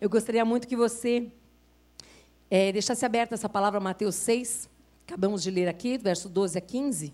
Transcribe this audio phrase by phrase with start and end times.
[0.00, 1.32] eu gostaria muito que você
[2.48, 4.68] é, deixasse aberta essa palavra, Mateus 6,
[5.04, 7.12] acabamos de ler aqui, verso 12 a 15.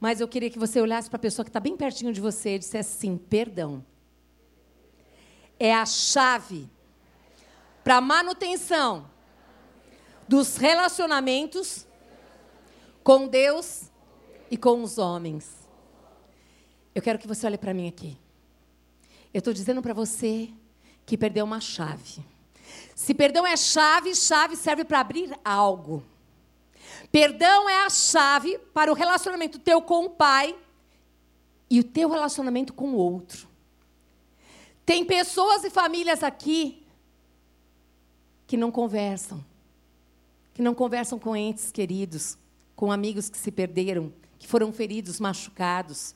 [0.00, 2.56] Mas eu queria que você olhasse para a pessoa que está bem pertinho de você
[2.56, 3.84] e dissesse assim: perdão.
[5.60, 6.68] É a chave
[7.84, 9.08] para a manutenção
[10.26, 11.86] dos relacionamentos
[13.04, 13.84] com Deus
[14.50, 15.68] e com os homens.
[16.92, 18.18] Eu quero que você olhe para mim aqui.
[19.32, 20.52] Eu estou dizendo para você
[21.12, 22.24] que perdeu uma chave.
[22.94, 26.02] Se perdão é chave, chave serve para abrir algo.
[27.10, 30.56] Perdão é a chave para o relacionamento teu com o pai
[31.68, 33.46] e o teu relacionamento com o outro.
[34.86, 36.82] Tem pessoas e famílias aqui
[38.46, 39.44] que não conversam,
[40.54, 42.38] que não conversam com entes queridos,
[42.74, 46.14] com amigos que se perderam, que foram feridos, machucados.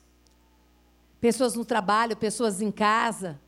[1.21, 3.39] Pessoas no trabalho, pessoas em casa.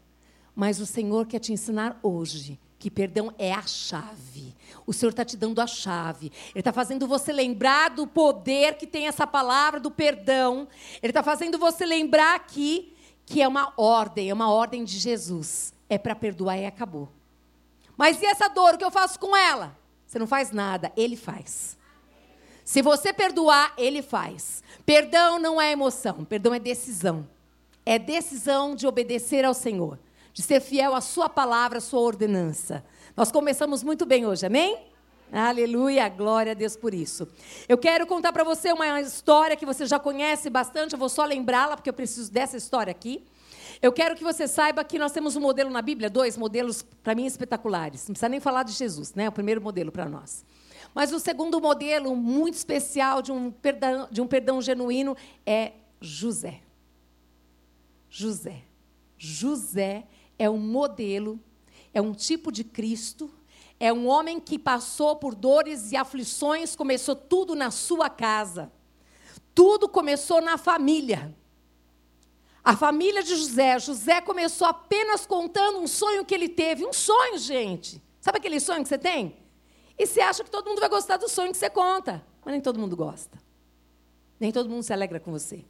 [0.59, 4.53] Mas o Senhor quer te ensinar hoje que perdão é a chave.
[4.85, 6.33] O Senhor está te dando a chave.
[6.49, 10.67] Ele está fazendo você lembrar do poder que tem essa palavra do perdão.
[11.01, 12.93] Ele está fazendo você lembrar aqui
[13.25, 15.73] que é uma ordem, é uma ordem de Jesus.
[15.87, 17.07] É para perdoar e acabou.
[17.95, 19.77] Mas e essa dor, o que eu faço com ela?
[20.05, 21.77] Você não faz nada, ele faz.
[22.65, 24.61] Se você perdoar, ele faz.
[24.85, 27.25] Perdão não é emoção, perdão é decisão.
[27.85, 29.97] É decisão de obedecer ao Senhor
[30.39, 32.81] de ser fiel à sua palavra, à sua ordenança.
[33.13, 34.85] Nós começamos muito bem hoje, amém?
[35.33, 37.27] Aleluia, glória a Deus por isso.
[37.67, 41.25] Eu quero contar para você uma história que você já conhece bastante, eu vou só
[41.25, 43.21] lembrá-la, porque eu preciso dessa história aqui.
[43.81, 47.13] Eu quero que você saiba que nós temos um modelo na Bíblia, dois modelos, para
[47.13, 48.07] mim, espetaculares.
[48.07, 49.27] Não precisa nem falar de Jesus, né?
[49.27, 50.45] O primeiro modelo para nós.
[50.95, 56.61] Mas o segundo modelo, muito especial, de um perdão, de um perdão genuíno, é José.
[58.09, 58.63] José.
[59.17, 60.05] José
[60.39, 61.37] é um modelo,
[61.93, 63.29] é um tipo de Cristo,
[63.77, 68.71] é um homem que passou por dores e aflições, começou tudo na sua casa.
[69.53, 71.35] Tudo começou na família.
[72.63, 73.79] A família de José.
[73.79, 76.85] José começou apenas contando um sonho que ele teve.
[76.85, 78.01] Um sonho, gente.
[78.21, 79.37] Sabe aquele sonho que você tem?
[79.97, 82.25] E você acha que todo mundo vai gostar do sonho que você conta.
[82.43, 83.37] Mas nem todo mundo gosta.
[84.39, 85.65] Nem todo mundo se alegra com você.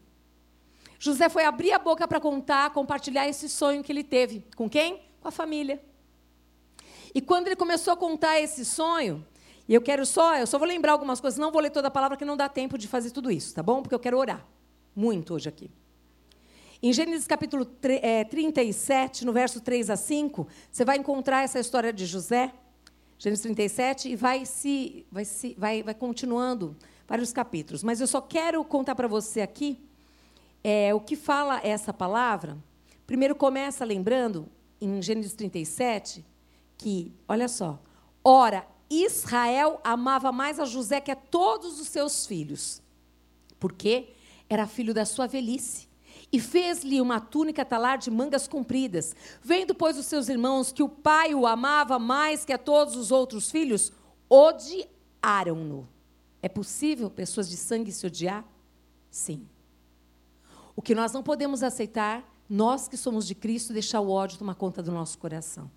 [1.00, 4.46] José foi abrir a boca para contar, compartilhar esse sonho que ele teve.
[4.58, 5.02] Com quem?
[5.22, 5.82] Com a família.
[7.16, 9.26] E quando ele começou a contar esse sonho,
[9.66, 11.92] e eu quero só, eu só vou lembrar algumas coisas, não vou ler toda a
[11.92, 13.82] palavra, que não dá tempo de fazer tudo isso, tá bom?
[13.82, 14.46] Porque eu quero orar
[14.94, 15.72] muito hoje aqui.
[16.84, 22.06] Em Gênesis capítulo 37, no verso 3 a 5, você vai encontrar essa história de
[22.06, 22.54] José,
[23.18, 26.76] Gênesis 37, e vai se, vai se, vai, vai continuando
[27.08, 27.84] vários capítulos.
[27.84, 29.89] Mas eu só quero contar para você aqui
[30.64, 32.58] é, o que fala essa palavra,
[33.08, 34.48] primeiro começa lembrando,
[34.82, 36.26] em Gênesis 37,
[36.78, 37.80] que, olha só,
[38.24, 42.82] ora, Israel amava mais a José que a todos os seus filhos,
[43.60, 44.10] porque
[44.50, 45.88] era filho da sua velhice.
[46.32, 49.16] E fez-lhe uma túnica talar de mangas compridas.
[49.42, 53.12] Vendo, pois, os seus irmãos que o pai o amava mais que a todos os
[53.12, 53.92] outros filhos,
[54.30, 55.88] odiaram-no.
[56.42, 58.46] É possível pessoas de sangue se odiar?
[59.10, 59.48] Sim.
[60.80, 64.56] O que nós não podemos aceitar, nós que somos de Cristo, deixar o ódio tomar
[64.56, 65.70] conta do nosso coração.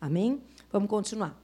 [0.00, 0.42] Amém?
[0.72, 1.40] Vamos continuar.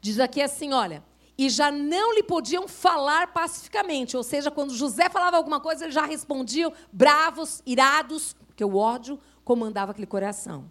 [0.00, 1.02] Diz aqui assim: olha,
[1.36, 5.94] e já não lhe podiam falar pacificamente, ou seja, quando José falava alguma coisa, eles
[5.96, 10.70] já respondiam bravos, irados, porque o ódio comandava aquele coração.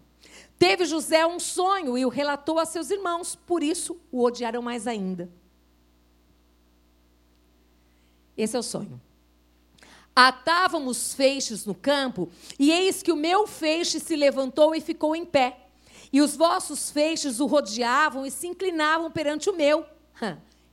[0.58, 4.86] Teve José um sonho e o relatou a seus irmãos, por isso o odiaram mais
[4.86, 5.30] ainda.
[8.34, 8.98] Esse é o sonho.
[10.14, 15.24] Atávamos feixes no campo, e eis que o meu feixe se levantou e ficou em
[15.24, 15.66] pé.
[16.12, 19.84] E os vossos feixes o rodeavam e se inclinavam perante o meu.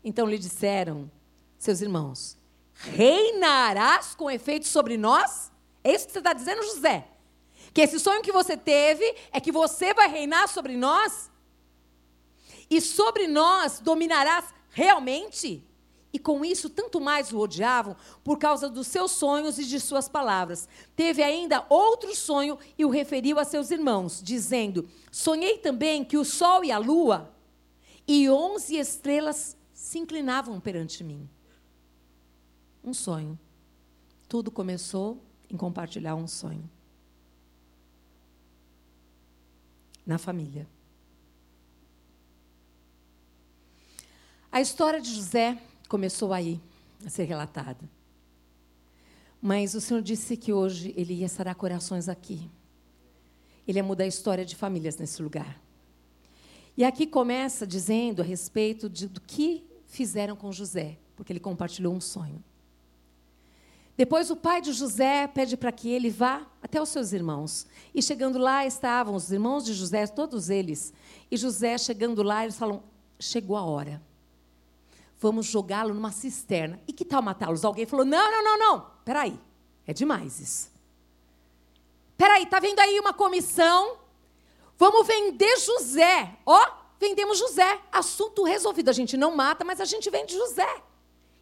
[0.03, 1.09] Então lhe disseram,
[1.57, 2.35] seus irmãos:
[2.74, 5.51] Reinarás com efeito sobre nós?
[5.84, 7.07] É isso que você está dizendo, José?
[7.74, 11.30] Que esse sonho que você teve é que você vai reinar sobre nós?
[12.69, 15.63] E sobre nós dominarás realmente?
[16.13, 20.10] E com isso, tanto mais o odiavam por causa dos seus sonhos e de suas
[20.10, 20.68] palavras.
[20.96, 26.25] Teve ainda outro sonho e o referiu a seus irmãos, dizendo: Sonhei também que o
[26.25, 27.34] sol e a lua
[28.08, 31.30] e onze estrelas se inclinavam perante mim.
[32.84, 33.40] Um sonho.
[34.28, 36.69] Tudo começou em compartilhar um sonho.
[40.06, 40.68] Na família.
[44.52, 45.58] A história de José
[45.91, 46.57] começou aí
[47.05, 47.83] a ser relatada.
[49.41, 52.49] Mas o Senhor disse que hoje Ele ia sarar corações aqui.
[53.67, 55.61] Ele ia mudar a história de famílias nesse lugar.
[56.77, 61.93] E aqui começa dizendo a respeito de, do que fizeram com José, porque ele compartilhou
[61.93, 62.41] um sonho.
[63.97, 67.67] Depois o pai de José pede para que ele vá até os seus irmãos.
[67.93, 70.93] E chegando lá estavam os irmãos de José, todos eles.
[71.29, 72.81] E José chegando lá, eles falam:
[73.19, 74.01] chegou a hora.
[75.21, 76.81] Vamos jogá-lo numa cisterna.
[76.88, 77.63] E que tal matá-los?
[77.63, 78.91] Alguém falou: não, não, não, não.
[79.06, 79.39] Peraí,
[79.85, 80.71] é demais isso.
[82.18, 83.97] Peraí, tá vendo aí uma comissão?
[84.79, 86.38] Vamos vender José.
[86.44, 87.79] Ó, vendemos José.
[87.91, 88.89] Assunto resolvido.
[88.89, 90.81] A gente não mata, mas a gente vende José.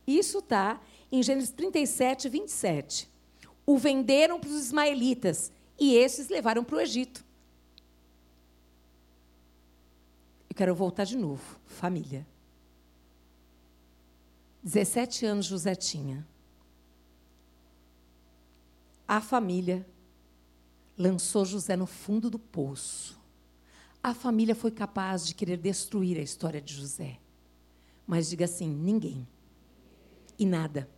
[0.05, 3.09] Isso tá em Gênesis 37, 27.
[3.65, 7.23] O venderam para os ismaelitas e esses levaram para o Egito.
[10.49, 11.57] Eu quero voltar de novo.
[11.65, 12.27] Família.
[14.63, 16.27] 17 anos José tinha.
[19.07, 19.88] A família
[20.97, 23.19] lançou José no fundo do poço.
[24.03, 27.19] A família foi capaz de querer destruir a história de José.
[28.06, 29.27] Mas diga assim: ninguém
[30.38, 30.89] e nada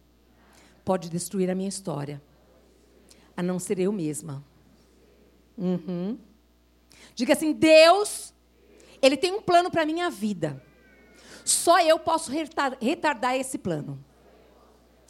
[0.83, 2.21] pode destruir a minha história,
[3.35, 4.43] a não ser eu mesma.
[5.57, 6.17] Uhum.
[7.15, 8.33] Diga assim: Deus,
[9.01, 10.63] Ele tem um plano para a minha vida.
[11.45, 14.03] Só eu posso retardar esse plano.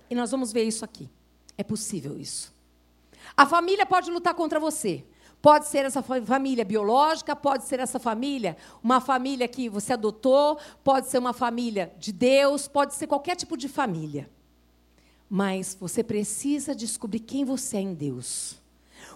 [0.10, 1.10] E nós vamos ver isso aqui.
[1.58, 2.54] É possível isso.
[3.36, 5.06] A família pode lutar contra você.
[5.42, 11.08] Pode ser essa família biológica, pode ser essa família, uma família que você adotou, pode
[11.08, 14.30] ser uma família de Deus, pode ser qualquer tipo de família.
[15.28, 18.62] Mas você precisa descobrir quem você é em Deus.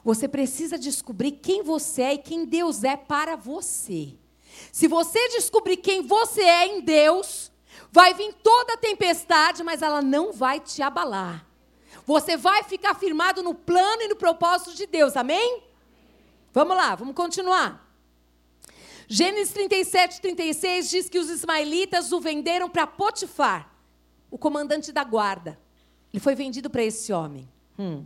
[0.03, 4.15] Você precisa descobrir quem você é e quem Deus é para você.
[4.71, 7.51] Se você descobrir quem você é em Deus,
[7.91, 11.45] vai vir toda a tempestade, mas ela não vai te abalar.
[12.05, 15.63] Você vai ficar firmado no plano e no propósito de Deus, amém?
[16.53, 17.85] Vamos lá, vamos continuar.
[19.07, 23.71] Gênesis 37, 36 diz que os ismaelitas o venderam para Potifar,
[24.29, 25.59] o comandante da guarda.
[26.11, 27.47] Ele foi vendido para esse homem.
[27.77, 28.05] Hum.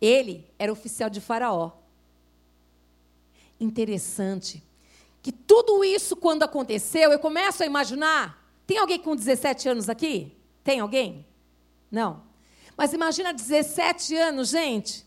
[0.00, 1.72] Ele era oficial de Faraó.
[3.58, 4.62] Interessante
[5.24, 8.46] que tudo isso, quando aconteceu, eu começo a imaginar.
[8.66, 10.36] Tem alguém com 17 anos aqui?
[10.62, 11.26] Tem alguém?
[11.90, 12.22] Não.
[12.76, 15.06] Mas imagina 17 anos, gente.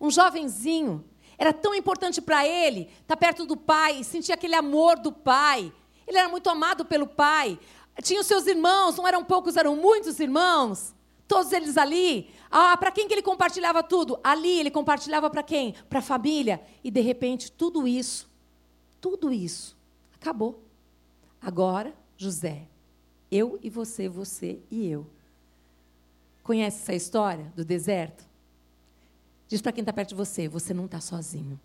[0.00, 1.04] Um jovenzinho.
[1.38, 5.72] Era tão importante para ele estar tá perto do pai, sentir aquele amor do pai.
[6.08, 7.56] Ele era muito amado pelo pai.
[8.02, 10.92] Tinha os seus irmãos, não eram poucos, eram muitos irmãos.
[11.28, 12.30] Todos eles ali.
[12.50, 14.18] Ah, para quem que ele compartilhava tudo?
[14.24, 15.72] Ali ele compartilhava para quem?
[15.88, 16.60] Para a família.
[16.82, 18.28] E de repente tudo isso,
[19.06, 19.76] tudo isso
[20.14, 20.64] acabou.
[21.40, 22.66] Agora, José,
[23.30, 25.06] eu e você, você e eu.
[26.42, 28.24] Conhece essa história do deserto?
[29.46, 31.60] Diz para quem está perto de você: você não está sozinho.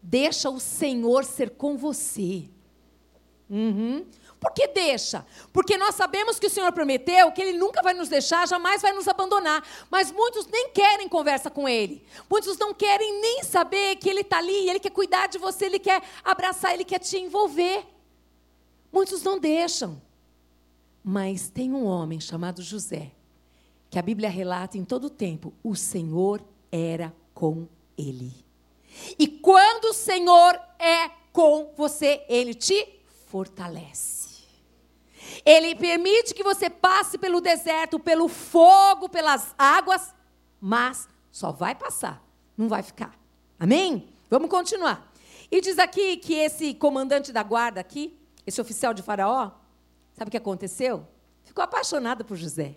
[0.00, 2.48] Deixa o Senhor ser com você.
[3.50, 4.06] Uhum.
[4.40, 5.26] Por que deixa?
[5.52, 8.92] Porque nós sabemos que o Senhor prometeu que Ele nunca vai nos deixar, jamais vai
[8.92, 9.66] nos abandonar.
[9.90, 12.04] Mas muitos nem querem conversa com Ele.
[12.30, 15.78] Muitos não querem nem saber que Ele está ali, Ele quer cuidar de você, Ele
[15.78, 17.86] quer abraçar, Ele quer te envolver.
[18.92, 20.00] Muitos não deixam.
[21.02, 23.12] Mas tem um homem chamado José,
[23.88, 28.32] que a Bíblia relata em todo o tempo: o Senhor era com ele.
[29.18, 32.88] E quando o Senhor é com você, ele te
[33.26, 34.25] fortalece.
[35.46, 40.12] Ele permite que você passe pelo deserto, pelo fogo, pelas águas,
[40.60, 42.20] mas só vai passar,
[42.58, 43.16] não vai ficar.
[43.56, 44.12] Amém?
[44.28, 45.08] Vamos continuar.
[45.48, 49.52] E diz aqui que esse comandante da guarda aqui, esse oficial de Faraó,
[50.14, 51.06] sabe o que aconteceu?
[51.44, 52.74] Ficou apaixonado por José.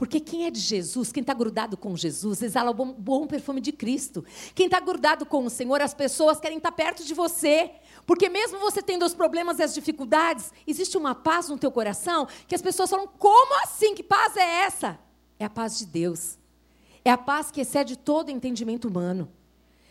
[0.00, 3.60] Porque quem é de Jesus, quem está grudado com Jesus, exala o bom, bom perfume
[3.60, 4.24] de Cristo.
[4.54, 7.70] Quem está grudado com o Senhor, as pessoas querem estar tá perto de você.
[8.06, 12.26] Porque mesmo você tendo os problemas e as dificuldades, existe uma paz no teu coração
[12.48, 13.94] que as pessoas falam: como assim?
[13.94, 14.98] Que paz é essa?
[15.38, 16.38] É a paz de Deus.
[17.04, 19.30] É a paz que excede todo entendimento humano.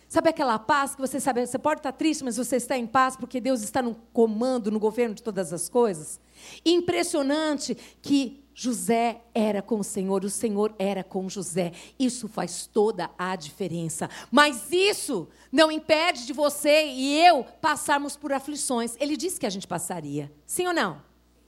[0.07, 3.15] Sabe aquela paz que você sabe, você pode estar triste, mas você está em paz
[3.15, 6.19] porque Deus está no comando, no governo de todas as coisas?
[6.65, 11.71] Impressionante que José era com o Senhor, o Senhor era com José.
[11.97, 14.09] Isso faz toda a diferença.
[14.29, 18.97] Mas isso não impede de você e eu passarmos por aflições.
[18.99, 20.29] Ele disse que a gente passaria.
[20.45, 21.01] Sim ou não?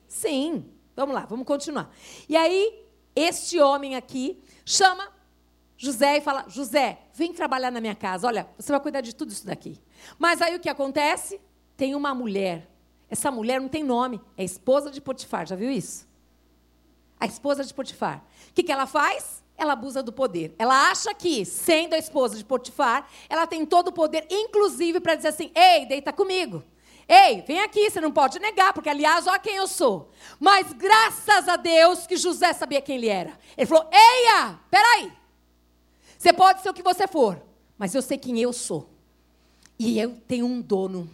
[0.07, 0.63] Sim.
[0.95, 1.93] Vamos lá, vamos continuar.
[2.29, 2.81] E aí,
[3.13, 5.11] este homem aqui chama
[5.75, 8.25] José e fala: José, vem trabalhar na minha casa.
[8.25, 9.77] Olha, você vai cuidar de tudo isso daqui.
[10.17, 11.41] Mas aí o que acontece?
[11.75, 12.71] Tem uma mulher.
[13.09, 15.45] Essa mulher não tem nome, é esposa de Potifar.
[15.45, 16.09] Já viu isso?
[17.21, 18.25] A esposa de Potifar.
[18.49, 19.41] O que, que ela faz?
[19.57, 20.55] ela abusa do poder.
[20.57, 25.13] Ela acha que, sendo a esposa de Potifar, ela tem todo o poder, inclusive para
[25.13, 26.63] dizer assim: ei, deita comigo.
[27.07, 30.09] Ei, vem aqui, você não pode negar, porque aliás, olha quem eu sou.
[30.39, 33.37] Mas graças a Deus que José sabia quem ele era.
[33.55, 35.11] Ele falou: Eia, peraí.
[36.17, 37.39] Você pode ser o que você for,
[37.77, 38.89] mas eu sei quem eu sou.
[39.77, 41.07] E eu tenho um dono.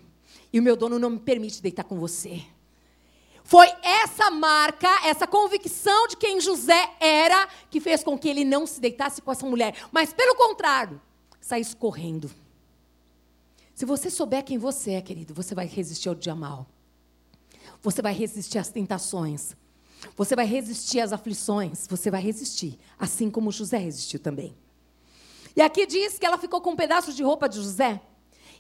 [0.54, 2.42] E o meu dono não me permite deitar com você.
[3.48, 8.68] Foi essa marca, essa convicção de quem José era, que fez com que ele não
[8.68, 9.74] se deitasse com essa mulher.
[9.90, 11.02] Mas, pelo contrário,
[11.40, 12.30] saísse correndo.
[13.74, 16.68] Se você souber quem você é, querido, você vai resistir ao dia mal.
[17.82, 19.56] Você vai resistir às tentações.
[20.18, 21.88] Você vai resistir às aflições.
[21.88, 24.58] Você vai resistir, assim como José resistiu também.
[25.56, 28.02] E aqui diz que ela ficou com um pedaço de roupa de José.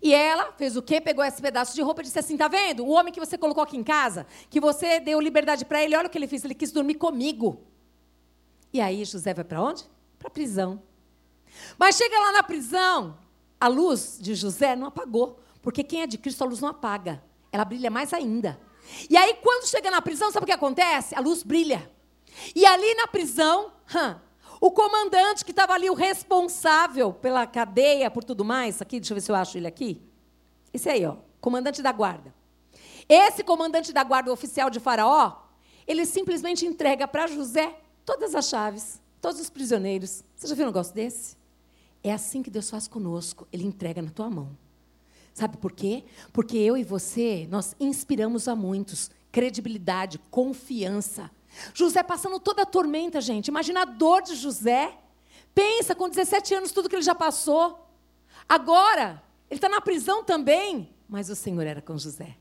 [0.01, 1.01] E ela fez o quê?
[1.01, 2.85] Pegou esse pedaço de roupa e disse assim: tá vendo?
[2.85, 6.07] O homem que você colocou aqui em casa, que você deu liberdade para ele, olha
[6.07, 7.61] o que ele fez, ele quis dormir comigo.
[8.71, 9.83] E aí José vai para onde?
[10.19, 10.81] Para a prisão.
[11.77, 13.17] Mas chega lá na prisão,
[13.59, 17.23] a luz de José não apagou, porque quem é de Cristo a luz não apaga,
[17.51, 18.59] ela brilha mais ainda.
[19.09, 21.15] E aí quando chega na prisão, sabe o que acontece?
[21.15, 21.89] A luz brilha.
[22.55, 24.15] E ali na prisão, hum,
[24.59, 29.15] o comandante que estava ali, o responsável pela cadeia, por tudo mais, aqui, deixa eu
[29.15, 30.01] ver se eu acho ele aqui.
[30.73, 32.33] Esse aí, ó, comandante da guarda.
[33.07, 35.43] Esse comandante da guarda, o oficial de Faraó,
[35.87, 40.23] ele simplesmente entrega para José todas as chaves, todos os prisioneiros.
[40.35, 41.37] Você já viu um negócio desse?
[42.03, 44.57] É assim que Deus faz conosco, ele entrega na tua mão.
[45.33, 46.03] Sabe por quê?
[46.33, 51.29] Porque eu e você, nós inspiramos a muitos credibilidade, confiança.
[51.73, 53.47] José passando toda a tormenta, gente.
[53.47, 54.97] Imagina a dor de José.
[55.53, 57.87] Pensa, com 17 anos, tudo que ele já passou.
[58.47, 60.93] Agora, ele está na prisão também.
[61.07, 62.37] Mas o Senhor era com José.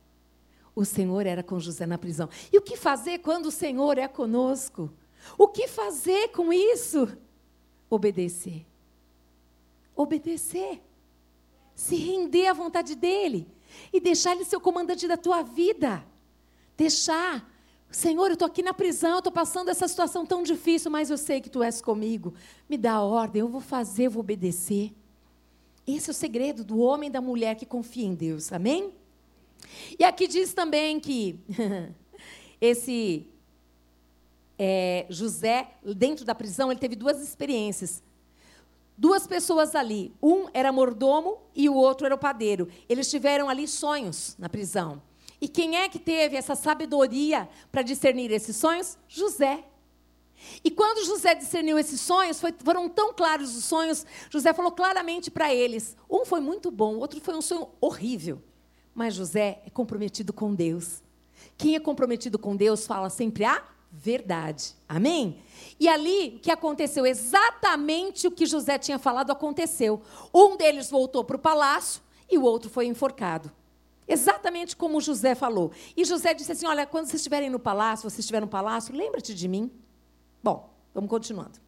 [0.75, 2.29] O Senhor era com José na prisão.
[2.53, 4.93] E o que fazer quando o Senhor é conosco?
[5.39, 7.09] O que fazer com isso?
[7.89, 8.67] Obedecer.
[9.95, 10.83] Obedecer.
[11.75, 13.49] Se render à vontade dele.
[13.93, 16.05] E deixar ele ser o comandante da tua vida.
[16.77, 17.49] Deixar
[17.91, 21.41] Senhor, eu estou aqui na prisão, estou passando essa situação tão difícil, mas eu sei
[21.41, 22.35] que tu és comigo.
[22.69, 24.93] Me dá a ordem, eu vou fazer, eu vou obedecer.
[25.87, 28.93] Esse é o segredo do homem e da mulher que confia em Deus, amém?
[29.99, 31.39] E aqui diz também que
[32.61, 33.27] esse
[34.59, 38.03] é, José, dentro da prisão, ele teve duas experiências.
[38.99, 40.13] Duas pessoas ali.
[40.23, 42.69] Um era mordomo e o outro era o padeiro.
[42.89, 45.03] Eles tiveram ali sonhos na prisão.
[45.41, 48.97] E quem é que teve essa sabedoria para discernir esses sonhos?
[49.09, 49.65] José.
[50.63, 55.31] E quando José discerniu esses sonhos, foi, foram tão claros os sonhos, José falou claramente
[55.31, 55.97] para eles.
[56.09, 58.43] Um foi muito bom, o outro foi um sonho horrível.
[58.95, 61.03] Mas José é comprometido com Deus.
[61.57, 63.63] Quem é comprometido com Deus fala sempre a
[63.93, 64.75] verdade.
[64.89, 65.43] Amém?
[65.79, 67.07] E ali, o que aconteceu?
[67.07, 70.03] Exatamente o que José tinha falado aconteceu.
[70.35, 73.51] Um deles voltou para o palácio e o outro foi enforcado.
[74.09, 75.73] Exatamente como José falou.
[75.97, 79.35] E José disse assim: Olha, quando vocês estiverem no palácio, vocês estiverem no palácio, lembra-te
[79.35, 79.71] de mim.
[80.43, 81.59] Bom, vamos continuando.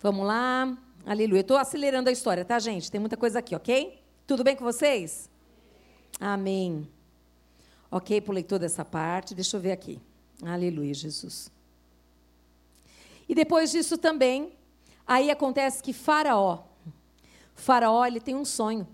[0.00, 0.76] Vamos lá.
[1.04, 1.40] Aleluia.
[1.40, 2.90] Estou acelerando a história, tá, gente?
[2.90, 4.00] Tem muita coisa aqui, ok?
[4.26, 5.28] Tudo bem com vocês?
[6.20, 6.88] Amém.
[7.90, 9.34] Ok, pulei toda essa parte.
[9.34, 10.00] Deixa eu ver aqui.
[10.42, 11.50] Aleluia, Jesus.
[13.28, 14.52] E depois disso também,
[15.06, 16.62] aí acontece que Faraó,
[17.54, 18.86] Faraó, ele tem um sonho.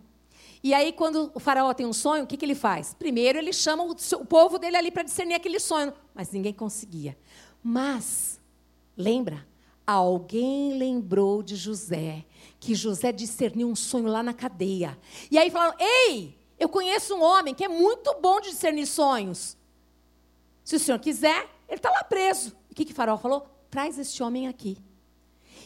[0.64, 2.94] E aí, quando o faraó tem um sonho, o que, que ele faz?
[2.94, 5.92] Primeiro, ele chama o, o povo dele ali para discernir aquele sonho.
[6.14, 7.18] Mas ninguém conseguia.
[7.62, 8.40] Mas,
[8.96, 9.46] lembra?
[9.86, 12.24] Alguém lembrou de José,
[12.58, 14.98] que José discerniu um sonho lá na cadeia.
[15.30, 19.58] E aí falaram: Ei, eu conheço um homem que é muito bom de discernir sonhos.
[20.64, 22.56] Se o senhor quiser, ele está lá preso.
[22.70, 23.46] E o que, que o faraó falou?
[23.70, 24.78] Traz este homem aqui.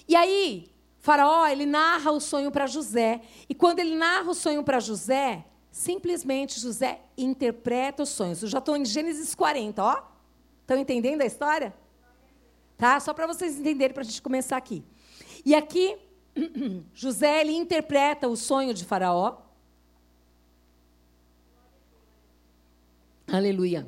[0.09, 0.69] E aí,
[1.01, 3.21] Faraó, ele narra o sonho para José.
[3.49, 8.43] E quando ele narra o sonho para José, simplesmente José interpreta os sonhos.
[8.43, 10.03] Eu já estou em Gênesis 40, ó.
[10.63, 11.75] Estão entendendo a história?
[12.77, 13.01] Tá?
[13.01, 14.85] Só para vocês entenderem, para a gente começar aqui.
[15.45, 15.97] E aqui,
[16.95, 19.39] José, ele interpreta o sonho de Faraó.
[23.27, 23.87] Aleluia.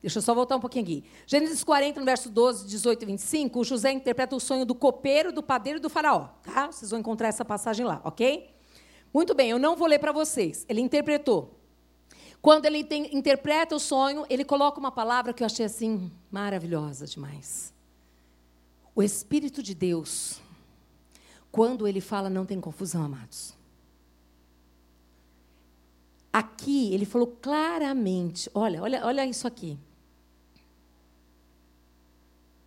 [0.00, 1.04] Deixa eu só voltar um pouquinho aqui.
[1.26, 5.32] Gênesis 40, no verso 12, 18 e 25, o José interpreta o sonho do copeiro,
[5.32, 6.28] do padeiro e do faraó.
[6.42, 6.66] Tá?
[6.66, 8.48] Vocês vão encontrar essa passagem lá, ok?
[9.12, 10.64] Muito bem, eu não vou ler para vocês.
[10.68, 11.58] Ele interpretou.
[12.40, 17.04] Quando ele tem, interpreta o sonho, ele coloca uma palavra que eu achei assim maravilhosa
[17.04, 17.74] demais.
[18.94, 20.40] O Espírito de Deus,
[21.50, 23.54] quando ele fala, não tem confusão, amados.
[26.32, 29.76] Aqui ele falou claramente, olha, olha, olha isso aqui.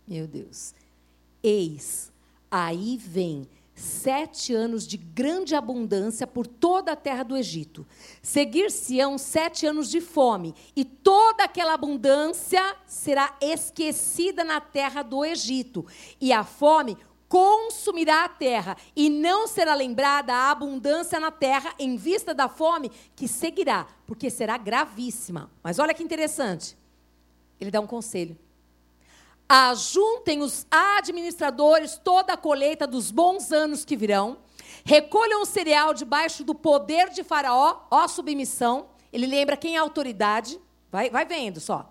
[0.06, 0.74] Meu Deus.
[1.42, 2.12] Eis,
[2.50, 7.86] aí vem sete anos de grande abundância por toda a terra do Egito.
[8.20, 15.86] Seguir-se-ão sete anos de fome, e toda aquela abundância será esquecida na terra do Egito,
[16.20, 16.96] e a fome
[17.28, 22.90] consumirá a terra, e não será lembrada a abundância na terra em vista da fome
[23.16, 25.50] que seguirá, porque será gravíssima.
[25.62, 26.76] Mas olha que interessante.
[27.58, 28.36] Ele dá um conselho.
[29.48, 34.38] Ajuntem os administradores toda a colheita dos bons anos que virão.
[34.84, 38.86] Recolham o cereal debaixo do poder de Faraó, ó submissão.
[39.12, 40.60] Ele lembra quem é a autoridade.
[40.90, 41.90] Vai, vai vendo só.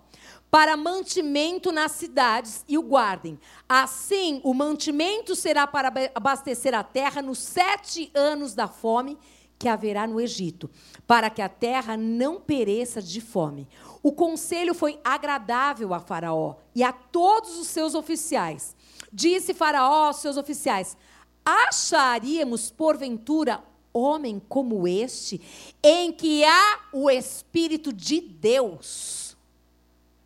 [0.50, 3.38] Para mantimento nas cidades e o guardem.
[3.68, 9.16] Assim, o mantimento será para abastecer a terra nos sete anos da fome
[9.58, 10.68] que haverá no Egito,
[11.06, 13.68] para que a terra não pereça de fome.
[14.02, 18.74] O conselho foi agradável a Faraó e a todos os seus oficiais.
[19.12, 20.96] Disse Faraó aos seus oficiais:
[21.44, 25.40] Acharíamos, porventura, homem como este,
[25.82, 29.36] em que há o Espírito de Deus?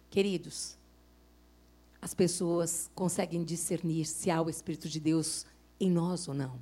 [0.08, 0.76] Queridos,
[2.00, 5.44] as pessoas conseguem discernir se há o Espírito de Deus
[5.78, 6.58] em nós ou não.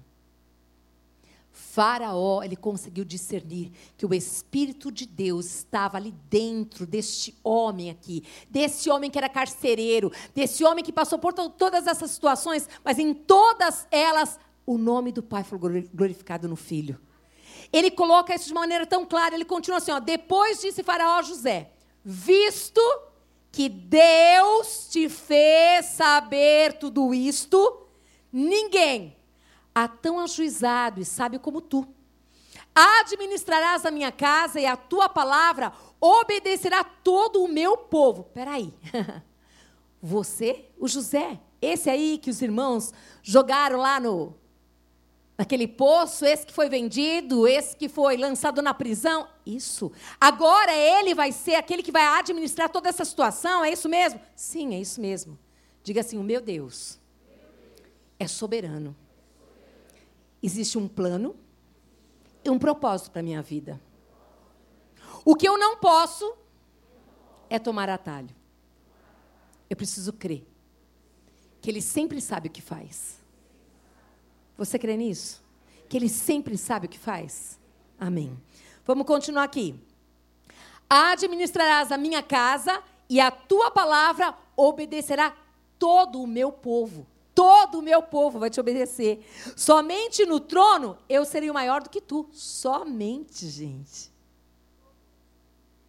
[1.54, 8.24] Faraó, ele conseguiu discernir que o Espírito de Deus estava ali dentro deste homem aqui,
[8.50, 13.14] desse homem que era carcereiro, desse homem que passou por todas essas situações, mas em
[13.14, 15.56] todas elas o nome do Pai foi
[15.94, 17.00] glorificado no Filho.
[17.72, 21.22] Ele coloca isso de maneira tão clara, ele continua assim: ó, depois disse Faraó a
[21.22, 21.70] José:
[22.04, 22.80] visto
[23.52, 27.86] que Deus te fez saber tudo isto,
[28.32, 29.16] ninguém
[29.74, 31.86] há tão ajuizado e sábio como tu.
[32.74, 38.24] Administrarás a minha casa e a tua palavra obedecerá todo o meu povo.
[38.24, 38.72] Peraí.
[40.02, 44.34] Você, o José, esse aí que os irmãos jogaram lá no
[45.36, 49.90] naquele poço, esse que foi vendido, esse que foi lançado na prisão, isso.
[50.20, 54.20] Agora ele vai ser aquele que vai administrar toda essa situação, é isso mesmo?
[54.36, 55.36] Sim, é isso mesmo.
[55.82, 57.00] Diga assim: o meu Deus
[58.18, 58.96] é soberano
[60.44, 61.34] existe um plano
[62.44, 63.80] e um propósito para a minha vida.
[65.24, 66.36] O que eu não posso
[67.48, 68.28] é tomar atalho.
[69.70, 70.46] Eu preciso crer
[71.62, 73.18] que Ele sempre sabe o que faz.
[74.58, 75.42] Você crê nisso?
[75.88, 77.58] Que Ele sempre sabe o que faz?
[77.98, 78.38] Amém.
[78.84, 79.80] Vamos continuar aqui.
[80.90, 85.34] Administrarás a minha casa e a tua palavra obedecerá
[85.78, 89.26] todo o meu povo todo o meu povo vai te obedecer.
[89.56, 92.28] Somente no trono eu serei maior do que tu.
[92.32, 94.12] Somente, gente.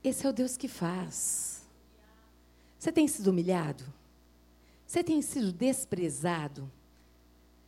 [0.03, 1.65] Esse é o Deus que faz.
[2.77, 3.83] Você tem sido humilhado?
[4.85, 6.71] Você tem sido desprezado?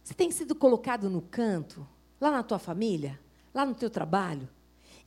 [0.04, 1.88] Você tem sido colocado no canto?
[2.22, 3.20] Lá na tua família?
[3.54, 4.48] Lá no teu trabalho?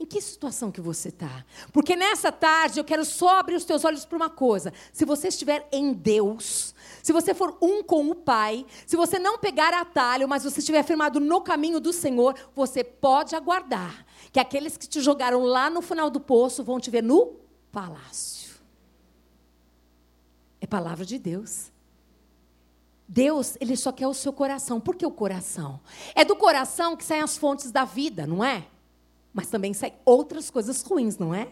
[0.01, 1.45] Em que situação que você está?
[1.75, 4.73] Porque nessa tarde eu quero só abrir os teus olhos para uma coisa.
[4.95, 9.39] Se você estiver em Deus, se você for um com o Pai, se você não
[9.39, 14.79] pegar atalho, mas você estiver firmado no caminho do Senhor, você pode aguardar que aqueles
[14.79, 17.37] que te jogaram lá no final do poço vão te ver no
[17.71, 18.55] palácio.
[20.63, 21.71] É palavra de Deus.
[23.07, 24.81] Deus, ele só quer o seu coração.
[24.81, 25.79] Por que o coração?
[26.15, 28.67] É do coração que saem as fontes da vida, não é?
[29.33, 31.49] Mas também saem outras coisas ruins, não é?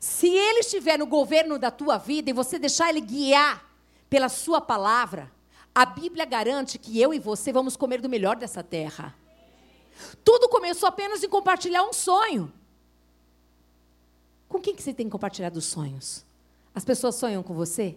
[0.00, 3.68] Se ele estiver no governo da tua vida e você deixar ele guiar
[4.08, 5.32] pela sua palavra,
[5.74, 9.14] a Bíblia garante que eu e você vamos comer do melhor dessa terra.
[10.24, 12.52] Tudo começou apenas em compartilhar um sonho.
[14.48, 16.26] Com quem que você tem compartilhado os sonhos?
[16.74, 17.96] As pessoas sonham com você?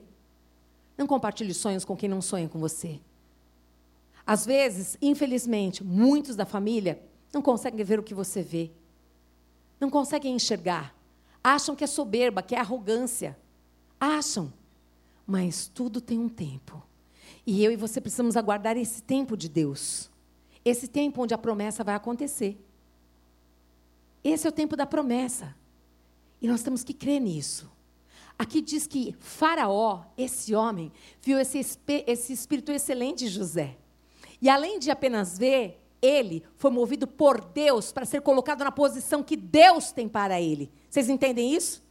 [0.97, 2.99] Não compartilhe sonhos com quem não sonha com você.
[4.25, 7.01] Às vezes, infelizmente, muitos da família
[7.33, 8.71] não conseguem ver o que você vê.
[9.79, 10.95] Não conseguem enxergar.
[11.43, 13.37] Acham que é soberba, que é arrogância.
[13.99, 14.51] Acham.
[15.25, 16.81] Mas tudo tem um tempo.
[17.45, 20.09] E eu e você precisamos aguardar esse tempo de Deus.
[20.63, 22.57] Esse tempo onde a promessa vai acontecer.
[24.23, 25.55] Esse é o tempo da promessa.
[26.41, 27.71] E nós temos que crer nisso.
[28.37, 33.77] Aqui diz que Faraó, esse homem, viu esse, esse espírito excelente de José.
[34.41, 39.23] E além de apenas ver, ele foi movido por Deus para ser colocado na posição
[39.23, 40.71] que Deus tem para ele.
[40.89, 41.83] Vocês entendem isso?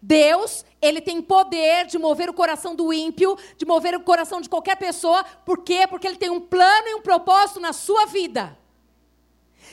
[0.00, 4.48] Deus, ele tem poder de mover o coração do ímpio, de mover o coração de
[4.48, 5.24] qualquer pessoa.
[5.46, 5.86] Por quê?
[5.88, 8.58] Porque ele tem um plano e um propósito na sua vida.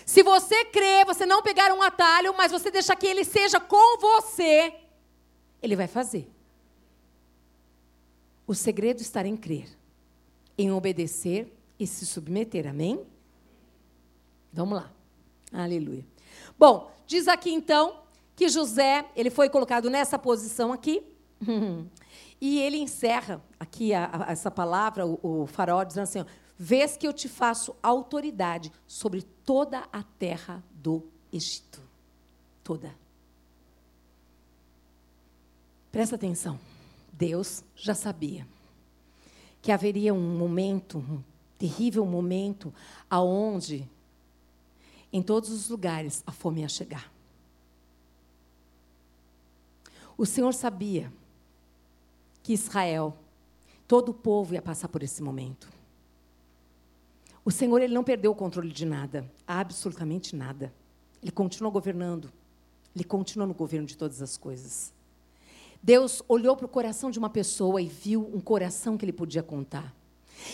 [0.05, 3.99] Se você crê, você não pegar um atalho, mas você deixar que ele seja com
[3.99, 4.73] você,
[5.61, 6.29] ele vai fazer.
[8.47, 9.67] O segredo está em crer.
[10.57, 12.67] em obedecer e se submeter.
[12.67, 13.05] Amém?
[14.53, 14.91] Vamos lá.
[15.51, 16.05] Aleluia.
[16.57, 18.01] Bom, diz aqui então
[18.35, 21.03] que José, ele foi colocado nessa posição aqui.
[22.39, 26.25] e ele encerra aqui a, a, essa palavra, o, o faraó, dizendo assim:
[26.57, 31.81] Vês que eu te faço autoridade sobre toda a terra do Egito.
[32.63, 32.93] Toda.
[35.91, 36.59] Presta atenção.
[37.11, 38.47] Deus já sabia
[39.61, 41.21] que haveria um momento, um
[41.57, 42.73] terrível momento,
[43.09, 43.87] aonde
[45.11, 47.11] em todos os lugares a fome ia chegar.
[50.17, 51.11] O Senhor sabia
[52.43, 53.17] que Israel,
[53.87, 55.69] todo o povo ia passar por esse momento.
[57.43, 60.71] O Senhor ele não perdeu o controle de nada, absolutamente nada.
[61.21, 62.31] Ele continua governando.
[62.95, 64.93] Ele continua no governo de todas as coisas.
[65.81, 69.41] Deus olhou para o coração de uma pessoa e viu um coração que ele podia
[69.41, 69.95] contar.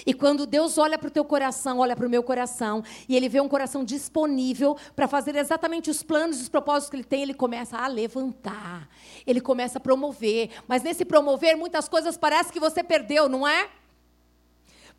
[0.06, 3.30] E quando Deus olha para o teu coração, olha para o meu coração, e Ele
[3.30, 7.22] vê um coração disponível para fazer exatamente os planos e os propósitos que Ele tem,
[7.22, 8.90] Ele começa a levantar,
[9.26, 10.50] Ele começa a promover.
[10.68, 13.70] Mas nesse promover, muitas coisas parece que você perdeu, não é?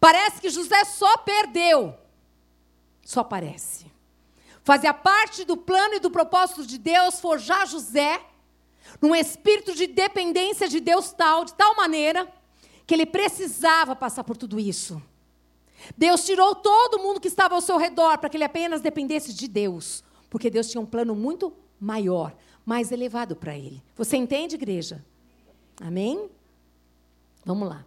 [0.01, 1.95] Parece que José só perdeu.
[3.05, 3.87] Só parece.
[4.63, 8.21] Fazia parte do plano e do propósito de Deus forjar José
[9.01, 12.31] num espírito de dependência de Deus tal, de tal maneira
[12.89, 15.01] que ele precisava passar por tudo isso.
[15.95, 19.47] Deus tirou todo mundo que estava ao seu redor para que ele apenas dependesse de
[19.47, 23.83] Deus, porque Deus tinha um plano muito maior, mais elevado para ele.
[23.95, 25.05] Você entende, igreja?
[25.79, 26.31] Amém?
[27.45, 27.85] Vamos lá.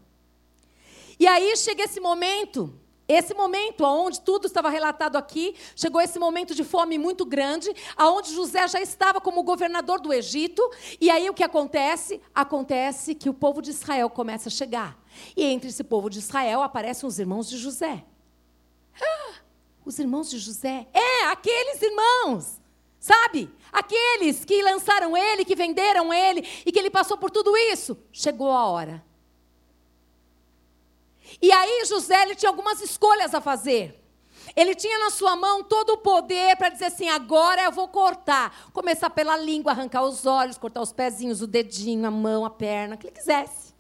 [1.19, 2.71] E aí chega esse momento
[3.11, 8.33] esse momento onde tudo estava relatado aqui, chegou esse momento de fome muito grande, aonde
[8.33, 10.61] José já estava como governador do Egito,
[10.99, 12.21] e aí o que acontece?
[12.33, 14.97] Acontece que o povo de Israel começa a chegar.
[15.35, 18.05] E entre esse povo de Israel aparecem os irmãos de José.
[19.83, 20.87] Os irmãos de José?
[20.93, 22.61] É, aqueles irmãos.
[22.99, 23.49] Sabe?
[23.71, 27.97] Aqueles que lançaram ele, que venderam ele e que ele passou por tudo isso.
[28.11, 29.03] Chegou a hora
[31.39, 34.01] e aí José ele tinha algumas escolhas a fazer.
[34.55, 38.71] Ele tinha na sua mão todo o poder para dizer assim: agora eu vou cortar.
[38.73, 42.95] Começar pela língua, arrancar os olhos, cortar os pezinhos, o dedinho, a mão, a perna,
[42.95, 43.73] o que ele quisesse.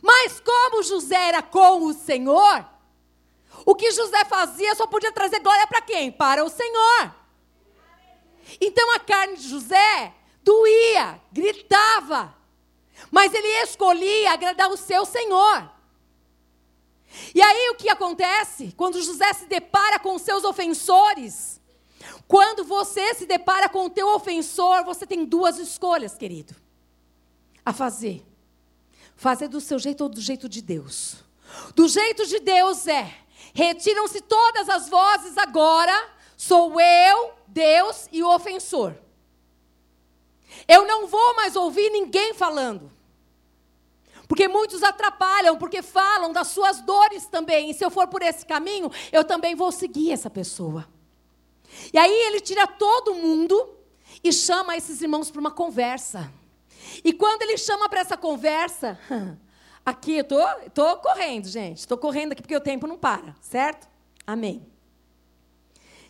[0.00, 2.66] Mas como José era com o Senhor,
[3.64, 6.10] o que José fazia só podia trazer glória para quem?
[6.10, 7.14] Para o Senhor.
[8.60, 10.12] Então a carne de José
[10.42, 12.36] doía, gritava,
[13.10, 15.70] mas ele escolhia agradar o seu Senhor.
[17.34, 18.72] E aí o que acontece?
[18.76, 21.60] Quando José se depara com seus ofensores,
[22.26, 26.54] quando você se depara com o teu ofensor, você tem duas escolhas, querido,
[27.64, 28.24] a fazer.
[29.14, 31.16] Fazer do seu jeito ou do jeito de Deus.
[31.74, 33.14] Do jeito de Deus é:
[33.54, 38.94] retiram-se todas as vozes agora, sou eu, Deus e o ofensor.
[40.66, 42.90] Eu não vou mais ouvir ninguém falando.
[44.32, 47.68] Porque muitos atrapalham, porque falam das suas dores também.
[47.68, 50.88] E se eu for por esse caminho, eu também vou seguir essa pessoa.
[51.92, 53.76] E aí ele tira todo mundo
[54.24, 56.32] e chama esses irmãos para uma conversa.
[57.04, 58.98] E quando ele chama para essa conversa,
[59.84, 60.40] aqui eu tô,
[60.72, 61.80] tô correndo, gente.
[61.80, 63.86] Estou correndo aqui porque o tempo não para, certo?
[64.26, 64.66] Amém.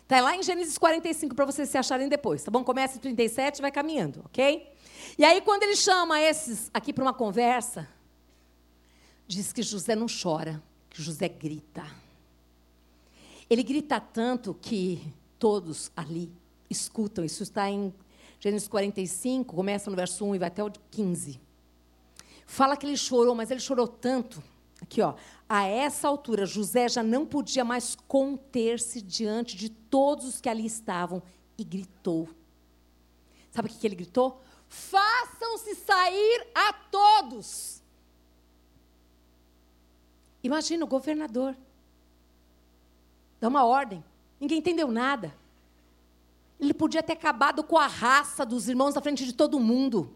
[0.03, 2.63] Está lá em Gênesis 45 para vocês se acharem depois, tá bom?
[2.63, 4.71] Começa em 37 e vai caminhando, ok?
[5.17, 7.85] E aí, quando ele chama esses aqui para uma conversa,
[9.27, 11.85] diz que José não chora, que José grita.
[13.49, 16.31] Ele grita tanto que todos ali
[16.69, 17.23] escutam.
[17.23, 17.93] Isso está em
[18.39, 21.39] Gênesis 45, começa no verso 1 e vai até o 15.
[22.45, 24.43] Fala que ele chorou, mas ele chorou tanto.
[24.81, 25.15] Aqui, ó.
[25.47, 30.65] A essa altura, José já não podia mais conter-se diante de todos os que ali
[30.65, 31.21] estavam
[31.57, 32.27] e gritou.
[33.51, 34.41] Sabe o que ele gritou?
[34.67, 37.82] Façam-se sair a todos.
[40.43, 41.55] Imagina o governador.
[43.39, 44.03] Dá uma ordem.
[44.39, 45.33] Ninguém entendeu nada.
[46.59, 50.13] Ele podia ter acabado com a raça dos irmãos na frente de todo mundo.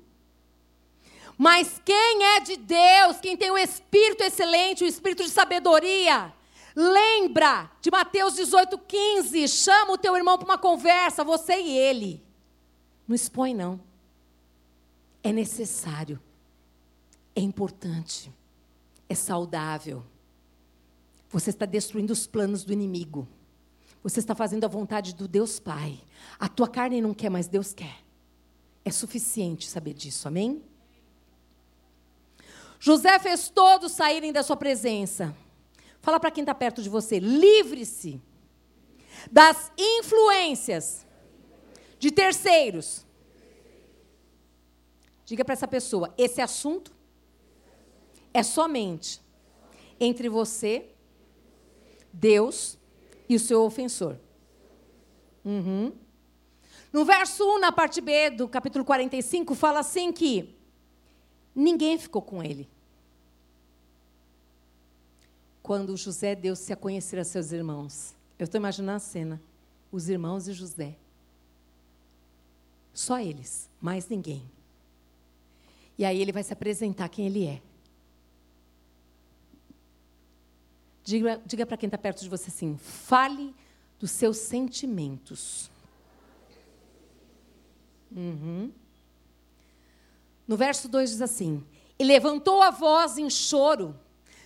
[1.38, 6.34] Mas quem é de Deus, quem tem o espírito excelente, o espírito de sabedoria,
[6.76, 12.24] lembra de Mateus 18,15: chama o teu irmão para uma conversa, você e ele.
[13.08, 13.80] Não expõe, não.
[15.24, 16.20] É necessário,
[17.36, 18.32] é importante,
[19.08, 20.04] é saudável.
[21.30, 23.28] Você está destruindo os planos do inimigo.
[24.04, 26.00] Você está fazendo a vontade do Deus Pai.
[26.40, 27.98] A tua carne não quer, mas Deus quer.
[28.86, 30.64] É suficiente saber disso, amém?
[32.80, 35.36] José fez todos saírem da sua presença.
[36.02, 37.20] Fala para quem está perto de você.
[37.20, 38.22] Livre-se
[39.32, 41.06] das influências
[42.00, 43.06] de terceiros.
[45.26, 46.94] Diga para essa pessoa: esse assunto
[48.34, 49.22] é somente
[50.00, 50.90] entre você,
[52.20, 52.78] Deus
[53.30, 54.18] e o seu ofensor.
[55.46, 55.94] Uhum.
[56.92, 60.56] No verso 1, na parte B do capítulo 45, fala assim que
[61.54, 62.68] ninguém ficou com ele.
[65.62, 68.16] Quando José deu-se a conhecer a seus irmãos.
[68.40, 69.42] Eu estou imaginando a cena.
[69.92, 70.96] Os irmãos e José.
[72.94, 74.50] Só eles, mais ninguém.
[75.98, 77.62] E aí ele vai se apresentar quem ele é.
[81.08, 83.56] Diga, diga para quem está perto de você assim: fale
[83.98, 85.72] dos seus sentimentos.
[88.12, 88.74] Uhum.
[90.46, 91.66] No verso 2 diz assim:
[91.98, 93.98] E levantou a voz em choro,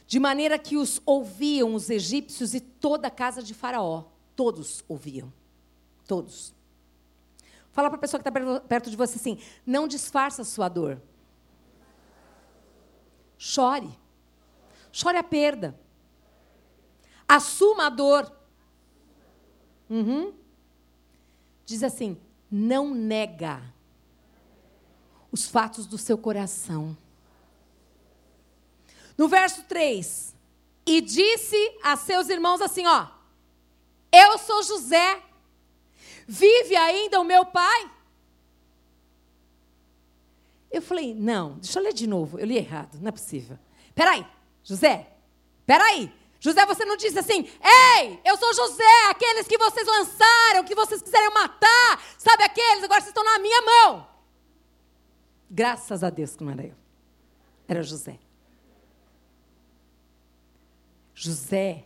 [0.06, 4.04] de maneira que os ouviam os egípcios e toda a casa de Faraó.
[4.36, 5.34] Todos ouviam.
[6.06, 6.54] Todos.
[7.72, 11.02] Fala para a pessoa que está perto de você assim: não disfarça a sua dor.
[13.36, 13.90] Chore.
[14.92, 15.76] Chore a perda.
[17.32, 18.30] Assuma a dor.
[19.90, 20.34] Uhum.
[21.66, 22.20] Diz assim:
[22.52, 23.64] não nega
[25.32, 26.98] os fatos do seu coração.
[29.18, 30.36] No verso 3,
[30.86, 33.08] e disse a seus irmãos assim: Ó,
[34.12, 35.24] eu sou José,
[36.28, 37.90] vive ainda o meu pai?
[40.70, 43.58] Eu falei: Não, deixa eu ler de novo, eu li errado, não é possível.
[43.96, 44.28] Peraí,
[44.66, 45.16] José,
[45.66, 50.74] peraí, José, você não disse assim, ei, eu sou José, aqueles que vocês lançaram, que
[50.74, 54.08] vocês quiseram matar, sabe aqueles, agora vocês estão na minha mão.
[55.48, 56.76] Graças a Deus que não era eu,
[57.68, 58.18] era José.
[61.14, 61.86] José,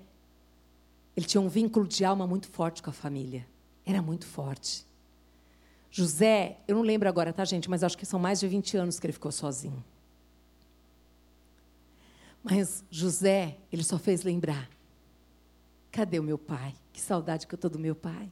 [1.17, 3.45] ele tinha um vínculo de alma muito forte com a família,
[3.85, 4.87] era muito forte.
[5.91, 9.01] José, eu não lembro agora, tá, gente, mas acho que são mais de 20 anos
[9.01, 9.83] que ele ficou sozinho.
[12.47, 14.69] Mas José, ele só fez lembrar:
[15.91, 16.75] cadê o meu pai?
[16.93, 18.31] Que saudade que eu estou do meu pai.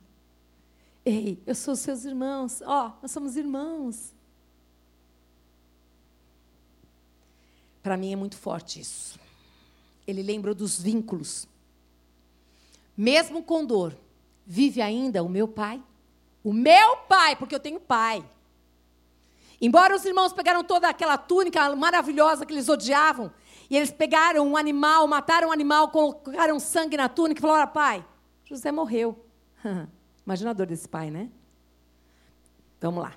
[1.04, 2.62] Ei, eu sou seus irmãos.
[2.64, 4.14] Ó, oh, nós somos irmãos.
[7.82, 9.20] Para mim é muito forte isso.
[10.06, 11.48] Ele lembra dos vínculos.
[12.96, 13.98] Mesmo com dor,
[14.46, 15.82] vive ainda o meu pai?
[16.44, 18.24] O meu pai, porque eu tenho pai.
[19.60, 23.32] Embora os irmãos pegaram toda aquela túnica maravilhosa que eles odiavam,
[23.70, 28.06] e eles pegaram um animal, mataram um animal, colocaram sangue na túnica e falaram: pai,
[28.46, 29.26] José morreu.
[30.26, 31.30] Imagina a dor desse pai, né?
[32.80, 33.14] Vamos lá.